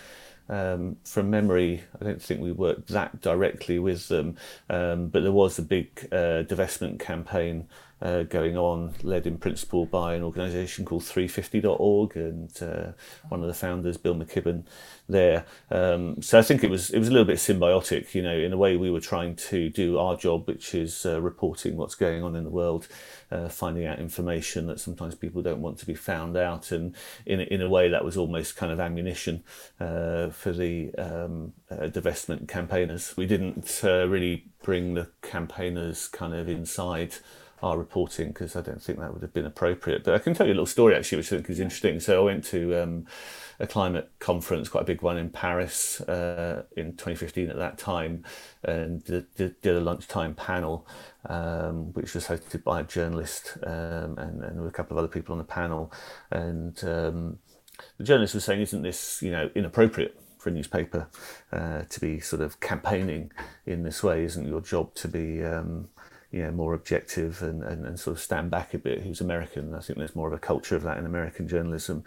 um, 0.47 0.55
um, 0.55 0.97
from 1.03 1.31
memory, 1.31 1.83
I 1.99 2.03
don't 2.03 2.21
think 2.21 2.39
we 2.39 2.51
worked 2.51 2.89
that 2.89 3.21
directly 3.21 3.79
with 3.79 4.07
them, 4.07 4.35
um, 4.69 5.07
but 5.07 5.23
there 5.23 5.31
was 5.31 5.57
a 5.57 5.63
big 5.63 6.07
uh, 6.11 6.45
divestment 6.45 6.99
campaign 6.99 7.67
uh, 8.01 8.23
going 8.23 8.57
on, 8.57 8.93
led 9.01 9.25
in 9.25 9.37
principle 9.37 9.85
by 9.85 10.13
an 10.13 10.23
organisation 10.23 10.85
called 10.85 11.01
350.org 11.01 12.15
and 12.15 12.61
uh, 12.61 12.91
one 13.29 13.41
of 13.41 13.47
the 13.47 13.53
founders, 13.53 13.97
Bill 13.97 14.15
McKibben, 14.15 14.63
there. 15.09 15.45
Um, 15.71 16.21
so 16.21 16.37
I 16.37 16.41
think 16.41 16.63
it 16.63 16.69
was 16.69 16.89
it 16.89 16.99
was 16.99 17.07
a 17.07 17.11
little 17.11 17.25
bit 17.25 17.37
symbiotic. 17.37 18.13
You 18.13 18.21
know, 18.21 18.37
in 18.37 18.53
a 18.53 18.57
way, 18.57 18.77
we 18.77 18.91
were 18.91 18.99
trying 18.99 19.35
to 19.35 19.69
do 19.69 19.97
our 19.97 20.15
job, 20.15 20.47
which 20.47 20.75
is 20.75 21.05
uh, 21.05 21.21
reporting 21.21 21.77
what's 21.77 21.95
going 21.95 22.23
on 22.23 22.35
in 22.35 22.43
the 22.43 22.49
world, 22.49 22.87
uh, 23.31 23.49
finding 23.49 23.85
out 23.85 23.99
information 23.99 24.67
that 24.67 24.79
sometimes 24.79 25.15
people 25.15 25.41
don't 25.41 25.61
want 25.61 25.79
to 25.79 25.85
be 25.85 25.95
found 25.95 26.37
out, 26.37 26.71
and 26.71 26.93
in 27.25 27.39
in 27.39 27.61
a 27.61 27.69
way, 27.69 27.89
that 27.89 28.05
was 28.05 28.17
almost 28.17 28.55
kind 28.55 28.71
of 28.71 28.79
ammunition 28.79 29.43
uh, 29.79 30.29
for 30.29 30.51
the 30.51 30.93
um, 30.95 31.53
uh, 31.71 31.87
divestment 31.87 32.47
campaigners. 32.47 33.15
We 33.17 33.25
didn't 33.25 33.79
really 33.83 34.45
bring 34.61 34.93
the 34.93 35.09
campaigners 35.21 36.07
kind 36.09 36.33
of 36.33 36.49
inside 36.49 37.15
our 37.61 37.77
reporting 37.77 38.29
because 38.29 38.55
I 38.55 38.61
don't 38.61 38.81
think 38.81 38.99
that 38.99 39.13
would 39.13 39.21
have 39.21 39.33
been 39.33 39.45
appropriate. 39.45 40.03
But 40.03 40.13
I 40.13 40.19
can 40.19 40.33
tell 40.33 40.45
you 40.45 40.53
a 40.53 40.55
little 40.55 40.65
story 40.65 40.95
actually, 40.95 41.19
which 41.19 41.33
I 41.33 41.37
think 41.37 41.49
is 41.49 41.59
interesting. 41.59 41.99
So 41.99 42.21
I 42.21 42.25
went 42.25 42.43
to 42.45 42.81
um, 42.81 43.05
a 43.59 43.67
climate 43.67 44.11
conference, 44.19 44.69
quite 44.69 44.81
a 44.83 44.85
big 44.85 45.01
one 45.01 45.17
in 45.17 45.29
Paris 45.29 46.01
uh, 46.01 46.63
in 46.75 46.91
2015 46.91 47.49
at 47.49 47.57
that 47.57 47.77
time, 47.77 48.23
and 48.63 49.03
did, 49.03 49.35
did, 49.35 49.65
a 49.65 49.79
lunchtime 49.79 50.35
panel, 50.35 50.87
um, 51.25 51.93
which 51.93 52.13
was 52.13 52.27
hosted 52.27 52.63
by 52.63 52.81
a 52.81 52.83
journalist 52.83 53.57
um, 53.65 54.17
and, 54.17 54.43
and 54.43 54.67
a 54.67 54.71
couple 54.71 54.97
of 54.97 55.03
other 55.03 55.11
people 55.11 55.33
on 55.33 55.39
the 55.39 55.43
panel. 55.43 55.91
And 56.31 56.77
um, 56.83 57.39
the 57.97 58.03
journalist 58.03 58.35
was 58.35 58.43
saying, 58.43 58.61
"Isn't 58.61 58.83
this, 58.83 59.21
you 59.21 59.31
know, 59.31 59.49
inappropriate?" 59.55 60.19
for 60.37 60.49
a 60.49 60.53
newspaper 60.53 61.07
uh, 61.51 61.81
to 61.89 61.99
be 61.99 62.19
sort 62.19 62.43
of 62.43 62.59
campaigning 62.59 63.31
in 63.65 63.81
this 63.81 64.03
way? 64.03 64.23
Isn't 64.23 64.47
your 64.47 64.61
job 64.61 64.93
to 64.95 65.07
be 65.07 65.43
um, 65.43 65.89
you 66.31 66.43
know, 66.43 66.51
more 66.51 66.73
objective 66.73 67.41
and, 67.41 67.63
and, 67.63 67.85
and 67.85 67.99
sort 67.99 68.17
of 68.17 68.21
stand 68.21 68.51
back 68.51 68.73
a 68.73 68.77
bit. 68.77 69.05
Was 69.05 69.21
American. 69.21 69.73
I 69.73 69.79
think 69.79 69.97
there's 69.97 70.15
more 70.15 70.27
of 70.27 70.33
a 70.33 70.39
culture 70.39 70.75
of 70.75 70.83
that 70.83 70.97
in 70.97 71.05
American 71.05 71.47
journalism. 71.47 72.03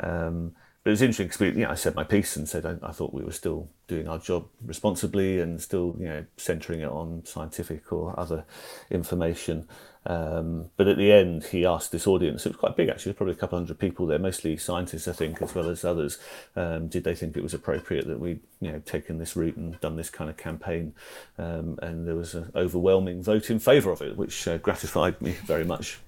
Um, 0.00 0.52
but 0.82 0.90
it 0.90 0.92
was 0.92 1.02
interesting 1.02 1.26
because 1.26 1.56
you 1.56 1.64
know, 1.64 1.70
I 1.70 1.74
said 1.74 1.94
my 1.94 2.04
piece 2.04 2.36
and 2.36 2.48
said 2.48 2.64
I, 2.64 2.76
I, 2.82 2.92
thought 2.92 3.12
we 3.12 3.22
were 3.22 3.32
still 3.32 3.68
doing 3.86 4.08
our 4.08 4.18
job 4.18 4.46
responsibly 4.64 5.38
and 5.38 5.60
still 5.60 5.94
you 5.98 6.06
know 6.06 6.24
centering 6.38 6.80
it 6.80 6.88
on 6.88 7.22
scientific 7.26 7.92
or 7.92 8.18
other 8.18 8.44
information. 8.90 9.68
Um, 10.06 10.70
but 10.76 10.88
at 10.88 10.96
the 10.96 11.12
end, 11.12 11.44
he 11.44 11.66
asked 11.66 11.92
this 11.92 12.06
audience, 12.06 12.46
it 12.46 12.50
was 12.50 12.56
quite 12.56 12.76
big 12.76 12.88
actually, 12.88 13.12
probably 13.12 13.34
a 13.34 13.38
couple 13.38 13.58
hundred 13.58 13.78
people 13.78 14.06
there, 14.06 14.18
mostly 14.18 14.56
scientists, 14.56 15.06
I 15.06 15.12
think, 15.12 15.42
as 15.42 15.54
well 15.54 15.68
as 15.68 15.84
others. 15.84 16.18
Um, 16.56 16.88
did 16.88 17.04
they 17.04 17.14
think 17.14 17.36
it 17.36 17.42
was 17.42 17.52
appropriate 17.52 18.06
that 18.06 18.18
we'd 18.18 18.40
you 18.60 18.72
know, 18.72 18.78
taken 18.80 19.18
this 19.18 19.36
route 19.36 19.56
and 19.56 19.78
done 19.80 19.96
this 19.96 20.10
kind 20.10 20.30
of 20.30 20.36
campaign? 20.36 20.94
Um, 21.36 21.78
and 21.82 22.08
there 22.08 22.16
was 22.16 22.34
an 22.34 22.50
overwhelming 22.54 23.22
vote 23.22 23.50
in 23.50 23.58
favour 23.58 23.90
of 23.90 24.00
it, 24.00 24.16
which 24.16 24.48
uh, 24.48 24.56
gratified 24.58 25.20
me 25.20 25.32
very 25.32 25.64
much. 25.64 25.98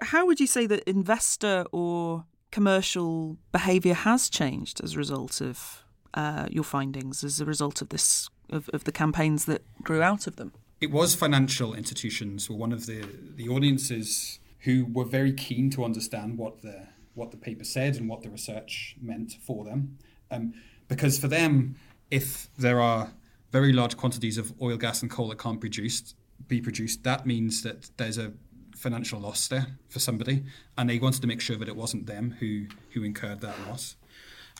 How 0.00 0.26
would 0.26 0.40
you 0.40 0.48
say 0.48 0.66
that 0.66 0.88
investor 0.88 1.64
or 1.70 2.24
commercial 2.50 3.38
behaviour 3.52 3.94
has 3.94 4.28
changed 4.28 4.80
as 4.82 4.94
a 4.94 4.98
result 4.98 5.40
of 5.40 5.84
uh, 6.14 6.48
your 6.50 6.64
findings, 6.64 7.22
as 7.22 7.40
a 7.40 7.44
result 7.44 7.80
of 7.80 7.90
this, 7.90 8.28
of, 8.50 8.68
of 8.72 8.82
the 8.84 8.92
campaigns 8.92 9.44
that 9.44 9.62
grew 9.82 10.02
out 10.02 10.26
of 10.26 10.34
them? 10.34 10.52
It 10.82 10.90
was 10.90 11.14
financial 11.14 11.74
institutions 11.74 12.50
were 12.50 12.56
one 12.56 12.72
of 12.72 12.86
the, 12.86 13.04
the 13.36 13.48
audiences 13.48 14.40
who 14.60 14.84
were 14.86 15.04
very 15.04 15.32
keen 15.32 15.70
to 15.70 15.84
understand 15.84 16.36
what 16.36 16.62
the 16.62 16.88
what 17.14 17.30
the 17.30 17.36
paper 17.36 17.62
said 17.62 17.96
and 17.96 18.08
what 18.08 18.22
the 18.22 18.30
research 18.30 18.96
meant 19.00 19.32
for 19.32 19.64
them. 19.64 19.98
Um, 20.30 20.54
because 20.88 21.18
for 21.18 21.28
them, 21.28 21.76
if 22.10 22.48
there 22.56 22.80
are 22.80 23.12
very 23.50 23.70
large 23.70 23.98
quantities 23.98 24.38
of 24.38 24.54
oil, 24.62 24.78
gas, 24.78 25.02
and 25.02 25.10
coal 25.10 25.28
that 25.28 25.38
can't 25.38 25.60
produced, 25.60 26.16
be 26.48 26.62
produced, 26.62 27.04
that 27.04 27.26
means 27.26 27.62
that 27.64 27.90
there's 27.98 28.16
a 28.16 28.32
financial 28.74 29.20
loss 29.20 29.46
there 29.46 29.66
for 29.90 29.98
somebody, 29.98 30.42
and 30.78 30.88
they 30.88 30.98
wanted 30.98 31.20
to 31.20 31.26
make 31.26 31.42
sure 31.42 31.56
that 31.56 31.68
it 31.68 31.76
wasn't 31.76 32.06
them 32.06 32.36
who 32.40 32.66
who 32.92 33.04
incurred 33.04 33.40
that 33.42 33.56
loss. 33.68 33.96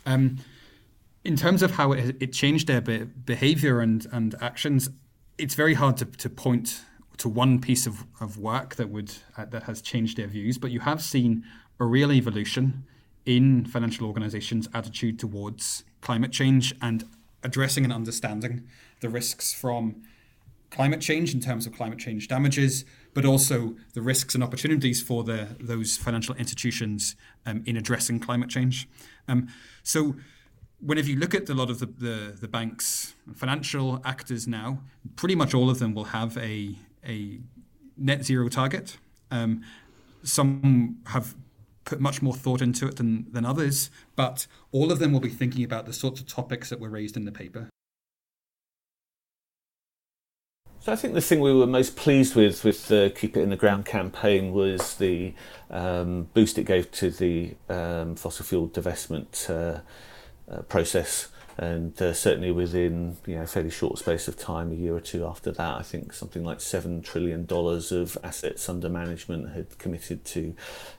Um, 0.04 0.38
in 1.24 1.36
terms 1.36 1.62
of 1.62 1.72
how 1.72 1.92
it, 1.92 2.16
it 2.20 2.32
changed 2.32 2.66
their 2.66 2.80
be- 2.80 3.04
behavior 3.04 3.80
and, 3.80 4.06
and 4.12 4.34
actions, 4.40 4.90
it's 5.38 5.54
very 5.54 5.74
hard 5.74 5.96
to, 5.98 6.04
to 6.04 6.28
point 6.28 6.82
to 7.18 7.28
one 7.28 7.60
piece 7.60 7.86
of, 7.86 8.04
of 8.20 8.38
work 8.38 8.76
that 8.76 8.88
would 8.88 9.12
uh, 9.36 9.44
that 9.46 9.64
has 9.64 9.80
changed 9.82 10.16
their 10.16 10.26
views, 10.26 10.58
but 10.58 10.70
you 10.70 10.80
have 10.80 11.02
seen 11.02 11.44
a 11.78 11.84
real 11.84 12.12
evolution 12.12 12.84
in 13.24 13.64
financial 13.64 14.06
organizations' 14.06 14.68
attitude 14.74 15.18
towards 15.18 15.84
climate 16.00 16.32
change 16.32 16.74
and 16.80 17.04
addressing 17.42 17.84
and 17.84 17.92
understanding 17.92 18.66
the 19.00 19.08
risks 19.08 19.52
from 19.52 20.02
climate 20.70 21.00
change 21.00 21.34
in 21.34 21.40
terms 21.40 21.66
of 21.66 21.72
climate 21.72 21.98
change 21.98 22.28
damages, 22.28 22.84
but 23.14 23.24
also 23.24 23.76
the 23.94 24.00
risks 24.00 24.34
and 24.34 24.42
opportunities 24.42 25.02
for 25.02 25.22
the 25.22 25.48
those 25.60 25.96
financial 25.96 26.34
institutions 26.36 27.14
um, 27.46 27.62
in 27.66 27.76
addressing 27.76 28.18
climate 28.18 28.48
change. 28.48 28.88
Um, 29.28 29.48
so 29.82 30.16
whenever 30.84 31.08
you 31.08 31.16
look 31.16 31.34
at 31.34 31.48
a 31.48 31.54
lot 31.54 31.70
of 31.70 31.78
the, 31.78 31.86
the, 31.86 32.36
the 32.40 32.48
banks 32.48 33.14
financial 33.34 34.00
actors 34.04 34.46
now, 34.48 34.80
pretty 35.16 35.34
much 35.34 35.54
all 35.54 35.70
of 35.70 35.78
them 35.78 35.94
will 35.94 36.04
have 36.04 36.36
a, 36.36 36.76
a 37.06 37.38
net 37.96 38.24
zero 38.24 38.48
target. 38.48 38.98
Um, 39.30 39.62
some 40.22 40.98
have 41.06 41.34
put 41.84 42.00
much 42.00 42.22
more 42.22 42.34
thought 42.34 42.60
into 42.60 42.86
it 42.86 42.96
than, 42.96 43.26
than 43.32 43.44
others, 43.44 43.90
but 44.14 44.46
all 44.70 44.92
of 44.92 44.98
them 44.98 45.12
will 45.12 45.20
be 45.20 45.28
thinking 45.28 45.64
about 45.64 45.86
the 45.86 45.92
sorts 45.92 46.20
of 46.20 46.26
topics 46.26 46.68
that 46.70 46.78
were 46.78 46.88
raised 46.88 47.16
in 47.16 47.24
the 47.24 47.32
paper. 47.32 47.68
So 50.80 50.92
I 50.92 50.96
think 50.96 51.14
the 51.14 51.20
thing 51.20 51.38
we 51.38 51.54
were 51.54 51.66
most 51.66 51.94
pleased 51.94 52.34
with 52.34 52.64
with 52.64 52.88
the 52.88 53.12
Keep 53.14 53.36
It 53.36 53.42
in 53.42 53.50
the 53.50 53.56
Ground 53.56 53.84
campaign 53.84 54.52
was 54.52 54.96
the 54.96 55.32
um, 55.70 56.28
boost 56.34 56.58
it 56.58 56.64
gave 56.64 56.90
to 56.92 57.08
the 57.08 57.54
um, 57.68 58.16
fossil 58.16 58.44
fuel 58.44 58.68
divestment 58.68 59.48
uh, 59.48 59.82
uh, 60.50 60.62
process. 60.62 61.28
And 61.58 62.00
uh, 62.00 62.14
certainly 62.14 62.50
within 62.50 63.18
you 63.26 63.36
know 63.36 63.42
a 63.42 63.46
fairly 63.46 63.70
short 63.70 63.98
space 63.98 64.26
of 64.26 64.38
time 64.38 64.72
a 64.72 64.74
year 64.74 64.96
or 64.96 65.00
two 65.00 65.26
after 65.26 65.52
that 65.52 65.74
i 65.74 65.82
think 65.82 66.14
something 66.14 66.42
like 66.42 66.62
7 66.62 67.02
trillion 67.02 67.44
dollars 67.44 67.92
of 67.92 68.16
assets 68.24 68.70
under 68.70 68.88
management 68.88 69.54
had 69.54 69.78
committed 69.78 70.24
to 70.24 70.54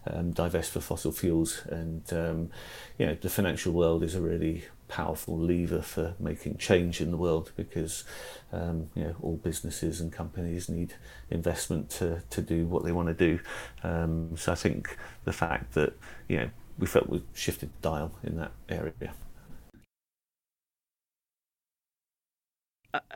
um, 0.06 0.32
divest 0.32 0.72
for 0.72 0.80
fossil 0.80 1.12
fuels. 1.12 1.64
And 1.70 2.04
um, 2.14 2.52
you 3.00 3.08
know 3.08 3.18
the 3.20 3.30
financial 3.30 3.74
world 3.74 4.04
is 4.04 4.14
a 4.14 4.22
really 4.22 4.66
powerful 4.88 5.36
lever 5.40 5.82
for 5.82 6.14
making 6.20 6.58
change 6.58 7.02
in 7.02 7.10
the 7.10 7.18
world 7.18 7.52
because 7.56 8.04
um, 8.52 8.90
you 8.94 9.04
know 9.04 9.16
all 9.24 9.38
businesses 9.38 10.00
and 10.00 10.14
companies 10.14 10.70
need 10.70 10.94
investment 11.32 11.90
to, 11.90 12.22
to 12.30 12.44
do 12.44 12.68
what 12.68 12.84
they 12.84 12.92
want 12.92 13.08
to 13.08 13.14
do. 13.16 13.40
Um, 13.84 14.38
so 14.38 14.52
i 14.52 14.56
think 14.56 14.96
the 15.24 15.34
fact 15.34 15.74
that 15.74 15.98
you 16.28 16.38
know 16.38 16.50
we 16.78 16.86
felt 16.86 17.10
we 17.10 17.24
shifted 17.34 17.70
the 17.74 17.90
dial 17.90 18.12
in 18.24 18.38
that 18.38 18.52
area 18.70 19.14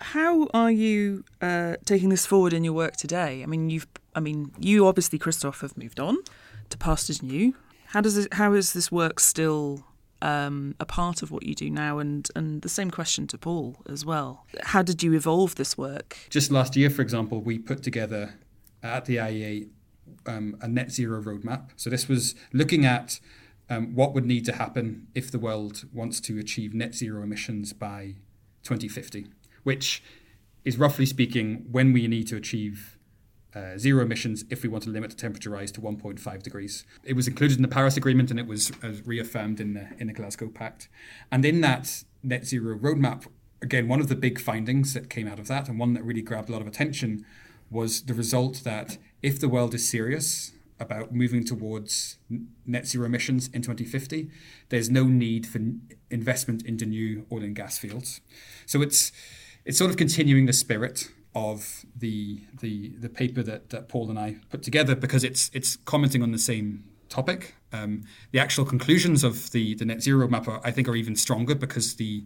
how 0.02 0.48
are 0.54 0.72
you 0.72 1.24
uh, 1.42 1.76
taking 1.86 2.10
this 2.10 2.26
forward 2.26 2.54
in 2.54 2.64
your 2.64 2.74
work 2.74 2.98
today? 2.98 3.44
I 3.44 3.46
mean, 3.46 3.70
you've, 3.70 3.88
I 4.16 4.20
mean, 4.20 4.52
you 4.60 4.88
obviously, 4.88 5.20
Christophe, 5.20 5.62
have 5.62 5.78
moved 5.78 6.00
on 6.00 6.18
to 6.70 6.78
pastures 6.78 7.22
new. 7.22 7.56
How 7.88 8.02
does 8.02 8.18
it, 8.18 8.34
how 8.34 8.54
is 8.54 8.74
this 8.74 8.92
work 8.92 9.20
still 9.20 9.86
um, 10.22 10.76
a 10.80 10.86
part 10.86 11.22
of 11.22 11.32
what 11.32 11.44
you 11.44 11.54
do 11.54 11.70
now, 11.70 12.00
and 12.00 12.28
and 12.36 12.62
the 12.62 12.70
same 12.70 12.92
question 12.92 13.28
to 13.28 13.38
Paul 13.38 13.78
as 13.88 14.06
well. 14.06 14.46
How 14.64 14.82
did 14.82 15.04
you 15.04 15.14
evolve 15.14 15.56
this 15.56 15.78
work? 15.78 16.18
Just 16.30 16.52
last 16.52 16.76
year, 16.76 16.90
for 16.90 17.02
example, 17.02 17.42
we 17.42 17.60
put 17.60 17.84
together 17.84 18.34
at 18.82 19.06
the 19.06 19.18
IEA 19.18 19.70
um, 20.26 20.58
a 20.62 20.68
net 20.68 20.92
zero 20.92 21.22
roadmap. 21.22 21.70
So 21.76 21.90
this 21.90 22.08
was 22.08 22.36
looking 22.52 22.86
at 22.86 23.20
um, 23.70 23.94
what 23.96 24.14
would 24.14 24.26
need 24.26 24.46
to 24.46 24.54
happen 24.54 25.08
if 25.14 25.32
the 25.32 25.40
world 25.40 25.86
wants 25.94 26.20
to 26.22 26.40
achieve 26.40 26.74
net 26.74 26.96
zero 26.96 27.24
emissions 27.24 27.74
by 27.74 28.16
2050, 28.64 29.28
which 29.68 30.02
is 30.64 30.78
roughly 30.78 31.06
speaking 31.06 31.66
when 31.70 31.92
we 31.92 32.08
need 32.08 32.26
to 32.26 32.38
achieve 32.38 32.98
uh, 33.54 33.78
zero 33.78 34.02
emissions 34.02 34.46
if 34.50 34.64
we 34.64 34.70
want 34.70 34.82
to 34.82 34.90
limit 34.90 35.10
the 35.10 35.18
temperature 35.18 35.50
rise 35.50 35.74
to 35.74 35.82
1.5 35.82 36.42
degrees. 36.42 36.86
It 37.04 37.18
was 37.18 37.28
included 37.28 37.58
in 37.58 37.64
the 37.64 37.68
Paris 37.68 37.98
Agreement 37.98 38.32
and 38.32 38.40
it 38.40 38.48
was 38.48 38.72
uh, 38.82 38.94
reaffirmed 39.04 39.60
in 39.60 39.74
the 39.74 39.90
in 40.00 40.08
the 40.08 40.14
Glasgow 40.14 40.48
Pact. 40.48 40.88
And 41.34 41.44
in 41.44 41.60
that 41.62 42.06
net 42.24 42.46
zero 42.46 42.78
roadmap, 42.78 43.28
again, 43.62 43.90
one 43.90 44.00
of 44.00 44.08
the 44.08 44.16
big 44.16 44.40
findings 44.40 44.94
that 44.94 45.10
came 45.10 45.28
out 45.28 45.38
of 45.38 45.50
that, 45.50 45.68
and 45.68 45.78
one 45.78 45.94
that 45.96 46.04
really 46.06 46.22
grabbed 46.22 46.48
a 46.48 46.54
lot 46.54 46.62
of 46.62 46.68
attention, 46.68 47.26
was 47.70 48.04
the 48.04 48.14
result 48.14 48.62
that 48.64 48.98
if 49.22 49.38
the 49.38 49.50
world 49.50 49.74
is 49.74 49.90
serious 49.90 50.54
about 50.80 51.14
moving 51.14 51.44
towards 51.44 52.20
net 52.66 52.88
zero 52.88 53.06
emissions 53.06 53.50
in 53.50 53.62
2050, 53.62 54.30
there's 54.70 54.90
no 54.90 55.04
need 55.04 55.46
for 55.46 55.60
investment 56.10 56.66
into 56.66 56.86
new 56.86 57.26
oil 57.32 57.44
and 57.44 57.56
gas 57.56 57.78
fields. 57.78 58.22
So 58.66 58.82
it's 58.82 59.12
it's 59.68 59.78
sort 59.78 59.92
of 59.92 59.98
continuing 59.98 60.46
the 60.46 60.54
spirit 60.54 61.12
of 61.36 61.86
the 61.96 62.42
the 62.62 62.90
the 62.98 63.10
paper 63.10 63.44
that, 63.44 63.70
that 63.70 63.90
Paul 63.90 64.10
and 64.10 64.18
I 64.18 64.38
put 64.50 64.64
together 64.64 64.96
because 64.96 65.24
it's 65.24 65.52
it's 65.54 65.76
commenting 65.76 66.24
on 66.24 66.32
the 66.32 66.40
same 66.40 66.86
topic. 67.10 67.54
Um, 67.74 68.06
the 68.32 68.40
actual 68.40 68.64
conclusions 68.64 69.26
of 69.26 69.52
the 69.52 69.76
the 69.76 69.86
net 69.86 70.02
zero 70.02 70.28
map 70.30 70.48
are, 70.48 70.62
I 70.64 70.72
think 70.72 70.88
are 70.88 70.96
even 70.96 71.16
stronger 71.16 71.54
because 71.54 71.96
the 71.96 72.24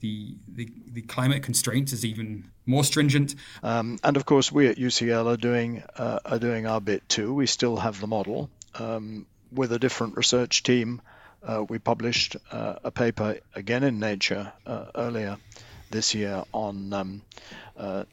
the, 0.00 0.36
the, 0.46 0.68
the 0.92 1.00
climate 1.00 1.42
constraint 1.42 1.90
is 1.90 2.04
even 2.04 2.50
more 2.66 2.84
stringent. 2.84 3.34
Um, 3.62 3.98
and 4.04 4.18
of 4.18 4.26
course, 4.26 4.52
we 4.52 4.66
at 4.68 4.76
UCL 4.76 5.26
are 5.26 5.38
doing 5.38 5.82
uh, 5.96 6.20
are 6.24 6.38
doing 6.38 6.66
our 6.66 6.80
bit 6.80 7.08
too. 7.08 7.34
We 7.34 7.46
still 7.46 7.76
have 7.78 8.00
the 8.00 8.06
model 8.06 8.48
um, 8.78 9.26
with 9.50 9.72
a 9.72 9.78
different 9.78 10.16
research 10.16 10.62
team. 10.62 11.02
Uh, 11.42 11.64
we 11.68 11.78
published 11.78 12.36
uh, 12.52 12.76
a 12.84 12.90
paper 12.90 13.38
again 13.54 13.82
in 13.82 13.98
Nature 13.98 14.52
uh, 14.66 14.86
earlier 14.94 15.38
this 15.96 16.14
year 16.14 16.44
on 16.52 16.92
um, 16.92 17.22
uh, 17.74 18.04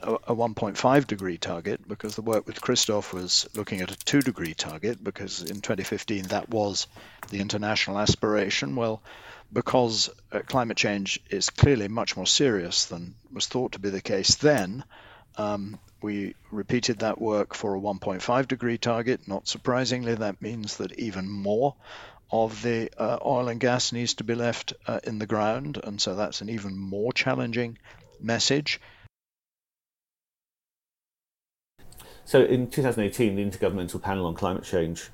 a, 0.00 0.12
a 0.12 0.36
1.5 0.36 1.06
degree 1.08 1.38
target 1.38 1.80
because 1.88 2.14
the 2.14 2.22
work 2.22 2.46
with 2.46 2.60
Christophe 2.60 3.12
was 3.12 3.48
looking 3.52 3.80
at 3.80 3.90
a 3.90 3.96
2 3.96 4.20
degree 4.20 4.54
target 4.54 5.02
because 5.02 5.42
in 5.42 5.60
2015 5.60 6.28
that 6.28 6.48
was 6.48 6.86
the 7.30 7.40
international 7.40 7.98
aspiration. 7.98 8.76
Well, 8.76 9.02
because 9.52 10.08
uh, 10.30 10.40
climate 10.46 10.76
change 10.76 11.20
is 11.30 11.50
clearly 11.50 11.88
much 11.88 12.16
more 12.16 12.28
serious 12.28 12.84
than 12.86 13.16
was 13.32 13.46
thought 13.46 13.72
to 13.72 13.80
be 13.80 13.90
the 13.90 14.00
case 14.00 14.36
then, 14.36 14.84
um, 15.36 15.80
we 16.00 16.36
repeated 16.52 17.00
that 17.00 17.20
work 17.20 17.54
for 17.54 17.74
a 17.74 17.80
1.5 17.80 18.46
degree 18.46 18.78
target. 18.78 19.26
Not 19.26 19.48
surprisingly, 19.48 20.14
that 20.14 20.40
means 20.40 20.76
that 20.76 20.96
even 20.96 21.28
more 21.28 21.74
of 22.30 22.62
the 22.62 22.90
uh, 22.98 23.18
oil 23.24 23.48
and 23.48 23.60
gas 23.60 23.92
needs 23.92 24.14
to 24.14 24.24
be 24.24 24.34
left 24.34 24.72
uh, 24.86 25.00
in 25.04 25.18
the 25.18 25.26
ground, 25.26 25.80
and 25.84 26.00
so 26.00 26.14
that's 26.14 26.40
an 26.40 26.48
even 26.50 26.76
more 26.76 27.12
challenging 27.12 27.78
message. 28.20 28.80
So 32.24 32.42
in 32.42 32.68
2018, 32.68 33.36
the 33.36 33.44
Intergovernmental 33.44 34.02
Panel 34.02 34.26
on 34.26 34.34
Climate 34.34 34.64
Change 34.64 35.10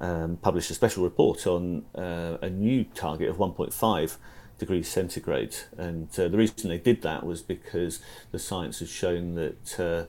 um, 0.00 0.36
published 0.36 0.70
a 0.70 0.74
special 0.74 1.02
report 1.02 1.46
on 1.46 1.84
uh, 1.96 2.38
a 2.40 2.48
new 2.48 2.84
target 2.84 3.28
of 3.28 3.36
1.5 3.36 4.16
degrees 4.58 4.88
centigrade. 4.88 5.56
And 5.76 6.08
uh, 6.18 6.28
the 6.28 6.38
reason 6.38 6.70
they 6.70 6.78
did 6.78 7.02
that 7.02 7.26
was 7.26 7.42
because 7.42 8.00
the 8.30 8.38
science 8.38 8.78
has 8.78 8.88
shown 8.88 9.34
that 9.34 9.80
uh, 9.80 10.04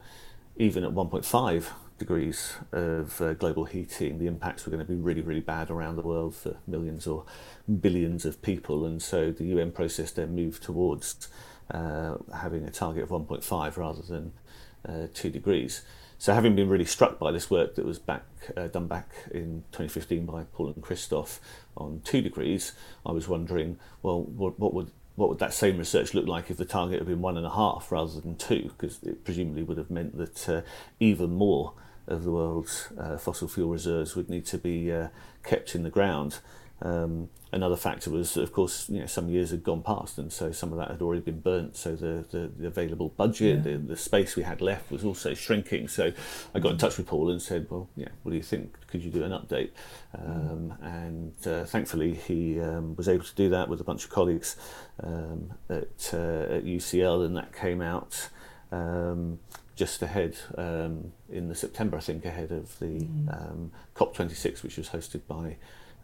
even 0.57 0.83
at 0.83 0.91
1.5 0.91 1.65
degrees 1.97 2.53
of 2.71 3.21
uh, 3.21 3.33
global 3.33 3.65
heating, 3.65 4.19
the 4.19 4.27
impacts 4.27 4.65
were 4.65 4.71
going 4.71 4.85
to 4.85 4.91
be 4.91 4.99
really, 4.99 5.21
really 5.21 5.41
bad 5.41 5.69
around 5.69 5.95
the 5.95 6.01
world 6.01 6.35
for 6.35 6.57
millions 6.67 7.07
or 7.07 7.25
billions 7.81 8.25
of 8.25 8.41
people. 8.41 8.85
And 8.85 9.01
so 9.01 9.31
the 9.31 9.45
UN 9.45 9.71
process 9.71 10.11
then 10.11 10.35
moved 10.35 10.63
towards 10.63 11.27
uh, 11.71 12.15
having 12.33 12.63
a 12.63 12.71
target 12.71 13.03
of 13.03 13.09
1.5 13.09 13.77
rather 13.77 14.01
than 14.01 14.33
uh, 14.87 15.07
2 15.13 15.29
degrees. 15.29 15.83
So 16.17 16.33
having 16.33 16.55
been 16.55 16.69
really 16.69 16.85
struck 16.85 17.19
by 17.19 17.31
this 17.31 17.49
work 17.49 17.75
that 17.75 17.85
was 17.85 17.99
back 17.99 18.23
uh, 18.55 18.67
done 18.67 18.87
back 18.87 19.09
in 19.31 19.63
2015 19.73 20.25
by 20.25 20.43
Paul 20.53 20.67
and 20.67 20.81
Christophe 20.81 21.41
on 21.75 22.01
two 22.05 22.21
degrees, 22.21 22.71
I 23.05 23.11
was 23.11 23.27
wondering, 23.27 23.77
well, 24.01 24.21
what, 24.21 24.57
what 24.57 24.73
would 24.73 24.91
what 25.15 25.29
would 25.29 25.39
that 25.39 25.53
same 25.53 25.77
research 25.77 26.13
look 26.13 26.25
like 26.25 26.49
if 26.49 26.57
the 26.57 26.65
target 26.65 26.99
had 26.99 27.07
been 27.07 27.21
one 27.21 27.37
and 27.37 27.45
a 27.45 27.49
half 27.49 27.91
rather 27.91 28.19
than 28.19 28.35
two? 28.35 28.71
Because 28.75 29.03
it 29.03 29.23
presumably 29.23 29.63
would 29.63 29.77
have 29.77 29.91
meant 29.91 30.17
that 30.17 30.49
uh, 30.49 30.61
even 30.99 31.31
more 31.31 31.73
of 32.07 32.23
the 32.23 32.31
world's 32.31 32.89
uh, 32.99 33.17
fossil 33.17 33.47
fuel 33.47 33.69
reserves 33.69 34.15
would 34.15 34.29
need 34.29 34.45
to 34.47 34.57
be 34.57 34.91
uh, 34.91 35.07
kept 35.43 35.75
in 35.75 35.83
the 35.83 35.89
ground. 35.89 36.39
Um, 36.81 37.29
another 37.53 37.77
factor 37.77 38.09
was, 38.09 38.35
of 38.35 38.51
course, 38.51 38.89
you 38.89 38.99
know, 38.99 39.05
some 39.05 39.29
years 39.29 39.51
had 39.51 39.63
gone 39.63 39.81
past, 39.83 40.17
and 40.17 40.33
so 40.33 40.51
some 40.51 40.73
of 40.73 40.77
that 40.79 40.91
had 40.91 41.01
already 41.01 41.21
been 41.21 41.39
burnt. 41.39 41.77
So 41.77 41.95
the, 41.95 42.25
the, 42.29 42.51
the 42.57 42.67
available 42.67 43.09
budget, 43.09 43.57
yeah. 43.57 43.71
the, 43.71 43.77
the 43.77 43.95
space 43.95 44.35
we 44.35 44.43
had 44.43 44.59
left, 44.59 44.91
was 44.91 45.05
also 45.05 45.33
shrinking. 45.33 45.87
So 45.87 46.11
I 46.53 46.59
got 46.59 46.73
in 46.73 46.77
touch 46.77 46.97
with 46.97 47.07
Paul 47.07 47.29
and 47.29 47.41
said, 47.41 47.67
"Well, 47.69 47.87
yeah, 47.95 48.09
what 48.23 48.31
do 48.31 48.37
you 48.37 48.43
think? 48.43 48.75
Could 48.87 49.01
you 49.01 49.11
do 49.11 49.23
an 49.23 49.31
update?" 49.31 49.69
Um, 50.17 50.73
and 50.81 51.47
uh, 51.47 51.63
thankfully, 51.63 52.15
he 52.15 52.59
um, 52.59 52.95
was 52.97 53.07
able 53.07 53.23
to 53.23 53.35
do 53.35 53.49
that 53.49 53.69
with 53.69 53.79
a 53.79 53.85
bunch 53.85 54.03
of 54.03 54.09
colleagues 54.09 54.57
um, 55.01 55.53
at, 55.69 56.11
uh, 56.13 56.55
at 56.55 56.65
UCL, 56.65 57.25
and 57.25 57.37
that 57.37 57.55
came 57.55 57.81
out. 57.81 58.29
Um, 58.73 59.39
just 59.75 60.01
ahead 60.01 60.37
um, 60.57 61.11
in 61.29 61.49
the 61.49 61.55
September, 61.55 61.97
I 61.97 62.01
think, 62.01 62.25
ahead 62.25 62.51
of 62.51 62.77
the 62.79 62.99
mm. 62.99 63.69
COP26, 63.95 64.63
which 64.63 64.77
was 64.77 64.89
hosted 64.89 65.21
by 65.27 65.57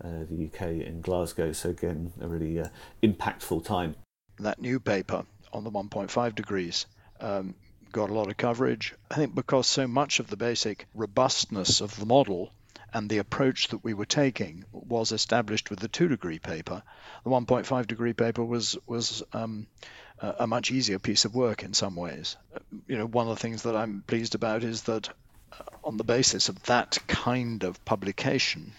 uh, 0.04 0.26
the 0.30 0.46
UK 0.46 0.86
in 0.88 1.02
Glasgow. 1.02 1.52
So 1.52 1.70
again, 1.70 2.14
a 2.22 2.28
really 2.28 2.60
uh, 2.60 2.68
impactful 3.04 3.66
time. 3.66 3.96
That 4.40 4.62
new 4.62 4.80
paper 4.80 5.26
on 5.52 5.64
the 5.64 5.72
1.5 5.72 6.36
degrees 6.36 6.86
um, 7.20 7.56
got 7.92 8.10
a 8.10 8.14
lot 8.14 8.30
of 8.30 8.38
coverage. 8.38 8.96
I 9.12 9.16
think 9.16 9.36
because 9.36 9.68
so 9.68 9.88
much 9.88 10.20
of 10.20 10.28
the 10.28 10.38
basic 10.38 10.88
robustness 10.94 11.82
of 11.82 11.98
the 12.00 12.06
model 12.06 12.52
and 12.94 13.10
the 13.10 13.18
approach 13.20 13.68
that 13.68 13.84
we 13.84 13.94
were 13.94 14.06
taking 14.06 14.66
was 14.72 15.12
established 15.12 15.70
with 15.70 15.80
the 15.80 15.88
two 15.88 16.08
degree 16.08 16.40
paper. 16.40 16.82
The 17.24 17.30
1.5 17.30 17.88
degree 17.88 18.14
paper 18.14 18.44
was 18.44 18.78
was 18.88 19.22
um, 19.34 19.68
a 20.22 20.48
much 20.48 20.72
easier 20.72 21.00
piece 21.00 21.26
of 21.26 21.36
work 21.36 21.64
in 21.64 21.74
some 21.74 21.96
ways. 21.96 22.36
You 22.88 22.98
know, 22.98 23.08
one 23.08 23.28
of 23.28 23.36
the 23.36 23.42
things 23.42 23.64
that 23.64 23.76
I'm 23.76 24.04
pleased 24.06 24.36
about 24.36 24.64
is 24.64 24.84
that 24.84 25.10
uh, 25.10 25.64
on 25.84 25.98
the 25.98 26.04
basis 26.04 26.50
of 26.50 26.62
that 26.64 26.98
kind 27.08 27.64
of 27.64 27.84
publication, 27.86 28.74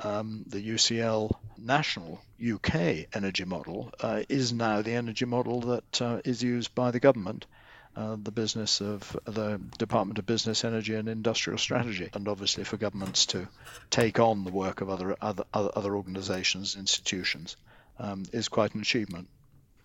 um, 0.00 0.44
the 0.48 0.60
UCL 0.60 1.32
national 1.58 2.20
UK 2.44 3.06
energy 3.14 3.44
model 3.44 3.92
uh, 4.00 4.22
is 4.28 4.52
now 4.52 4.82
the 4.82 4.94
energy 4.94 5.24
model 5.24 5.60
that 5.60 6.02
uh, 6.02 6.20
is 6.24 6.42
used 6.42 6.74
by 6.74 6.90
the 6.90 7.00
government. 7.00 7.46
Uh, 7.94 8.16
the 8.22 8.30
business 8.30 8.80
of 8.80 9.14
the 9.26 9.60
Department 9.76 10.18
of 10.18 10.24
Business, 10.24 10.64
Energy 10.64 10.94
and 10.94 11.10
Industrial 11.10 11.58
Strategy, 11.58 12.08
and 12.14 12.26
obviously 12.26 12.64
for 12.64 12.78
governments 12.78 13.26
to 13.26 13.46
take 13.90 14.18
on 14.18 14.44
the 14.44 14.50
work 14.50 14.80
of 14.80 14.88
other 14.88 15.14
other 15.20 15.44
other 15.52 15.94
organisations, 15.94 16.74
institutions, 16.74 17.54
um, 17.98 18.24
is 18.32 18.48
quite 18.48 18.74
an 18.74 18.80
achievement. 18.80 19.28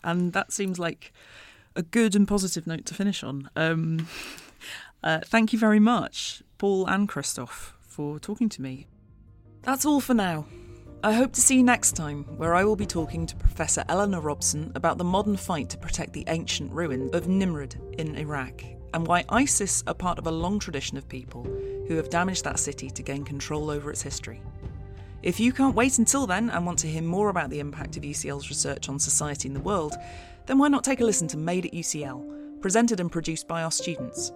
And 0.07 0.31
that 0.31 0.53
seems 0.53 0.79
like 0.79 1.11
a 1.75 1.83
good 1.83 2.15
and 2.15 2.25
positive 2.25 2.65
note 2.65 2.85
to 2.85 2.93
finish 2.93 3.23
on. 3.23 3.49
Um, 3.57 4.07
uh, 5.03 5.19
thank 5.25 5.51
you 5.51 5.59
very 5.59 5.81
much, 5.81 6.41
Paul 6.57 6.87
and 6.87 7.09
Christophe, 7.09 7.75
for 7.81 8.17
talking 8.17 8.47
to 8.47 8.61
me. 8.61 8.87
That's 9.63 9.85
all 9.85 9.99
for 9.99 10.13
now. 10.13 10.45
I 11.03 11.11
hope 11.11 11.33
to 11.33 11.41
see 11.41 11.57
you 11.57 11.63
next 11.63 11.91
time, 11.91 12.23
where 12.37 12.55
I 12.55 12.63
will 12.63 12.77
be 12.77 12.85
talking 12.85 13.27
to 13.27 13.35
Professor 13.35 13.83
Eleanor 13.89 14.21
Robson 14.21 14.71
about 14.75 14.97
the 14.97 15.03
modern 15.03 15.35
fight 15.35 15.69
to 15.71 15.77
protect 15.77 16.13
the 16.13 16.23
ancient 16.27 16.71
ruins 16.71 17.13
of 17.13 17.27
Nimrud 17.27 17.75
in 17.99 18.15
Iraq, 18.15 18.63
and 18.93 19.05
why 19.05 19.25
ISIS 19.27 19.83
are 19.87 19.93
part 19.93 20.19
of 20.19 20.27
a 20.27 20.31
long 20.31 20.57
tradition 20.57 20.97
of 20.97 21.09
people 21.09 21.43
who 21.89 21.95
have 21.97 22.09
damaged 22.09 22.45
that 22.45 22.59
city 22.59 22.89
to 22.89 23.03
gain 23.03 23.25
control 23.25 23.69
over 23.69 23.91
its 23.91 24.01
history. 24.01 24.41
If 25.23 25.39
you 25.39 25.51
can't 25.51 25.75
wait 25.75 25.97
until 25.97 26.27
then 26.27 26.49
and 26.51 26.65
want 26.65 26.79
to 26.79 26.87
hear 26.87 27.01
more 27.01 27.29
about 27.29 27.49
the 27.49 27.59
impact 27.59 27.97
of 27.97 28.03
UCL's 28.03 28.49
research 28.49 28.87
on 28.87 28.99
society 28.99 29.47
and 29.47 29.55
the 29.55 29.61
world, 29.61 29.95
then 30.45 30.59
why 30.59 30.67
not 30.67 30.83
take 30.83 31.01
a 31.01 31.05
listen 31.05 31.27
to 31.29 31.37
Made 31.37 31.65
at 31.65 31.73
UCL, 31.73 32.61
presented 32.61 32.99
and 32.99 33.11
produced 33.11 33.47
by 33.47 33.63
our 33.63 33.71
students? 33.71 34.31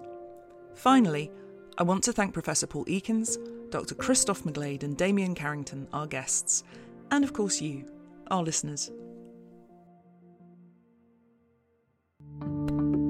Finally, 0.74 1.30
I 1.78 1.84
want 1.84 2.02
to 2.04 2.12
thank 2.12 2.34
Professor 2.34 2.66
Paul 2.66 2.84
Ekins, 2.86 3.38
Dr. 3.70 3.94
Christophe 3.94 4.42
McGlade, 4.42 4.82
and 4.82 4.96
Damian 4.96 5.34
Carrington, 5.34 5.86
our 5.92 6.06
guests, 6.06 6.64
and 7.12 7.24
of 7.24 7.32
course 7.32 7.60
you, 7.60 7.84
our 8.30 8.42
listeners. 8.42 8.90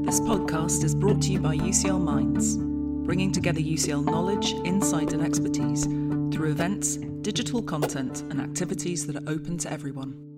This 0.04 0.20
podcast 0.20 0.84
is 0.84 0.94
brought 0.94 1.22
to 1.22 1.32
you 1.32 1.40
by 1.40 1.56
UCL 1.56 2.00
Minds, 2.00 2.58
bringing 3.06 3.32
together 3.32 3.60
UCL 3.60 4.04
knowledge, 4.04 4.52
insight, 4.64 5.14
and 5.14 5.22
expertise 5.22 5.86
through 6.42 6.50
events, 6.50 6.96
digital 7.20 7.62
content, 7.62 8.22
and 8.22 8.40
activities 8.40 9.06
that 9.06 9.14
are 9.14 9.22
open 9.28 9.56
to 9.56 9.72
everyone. 9.72 10.31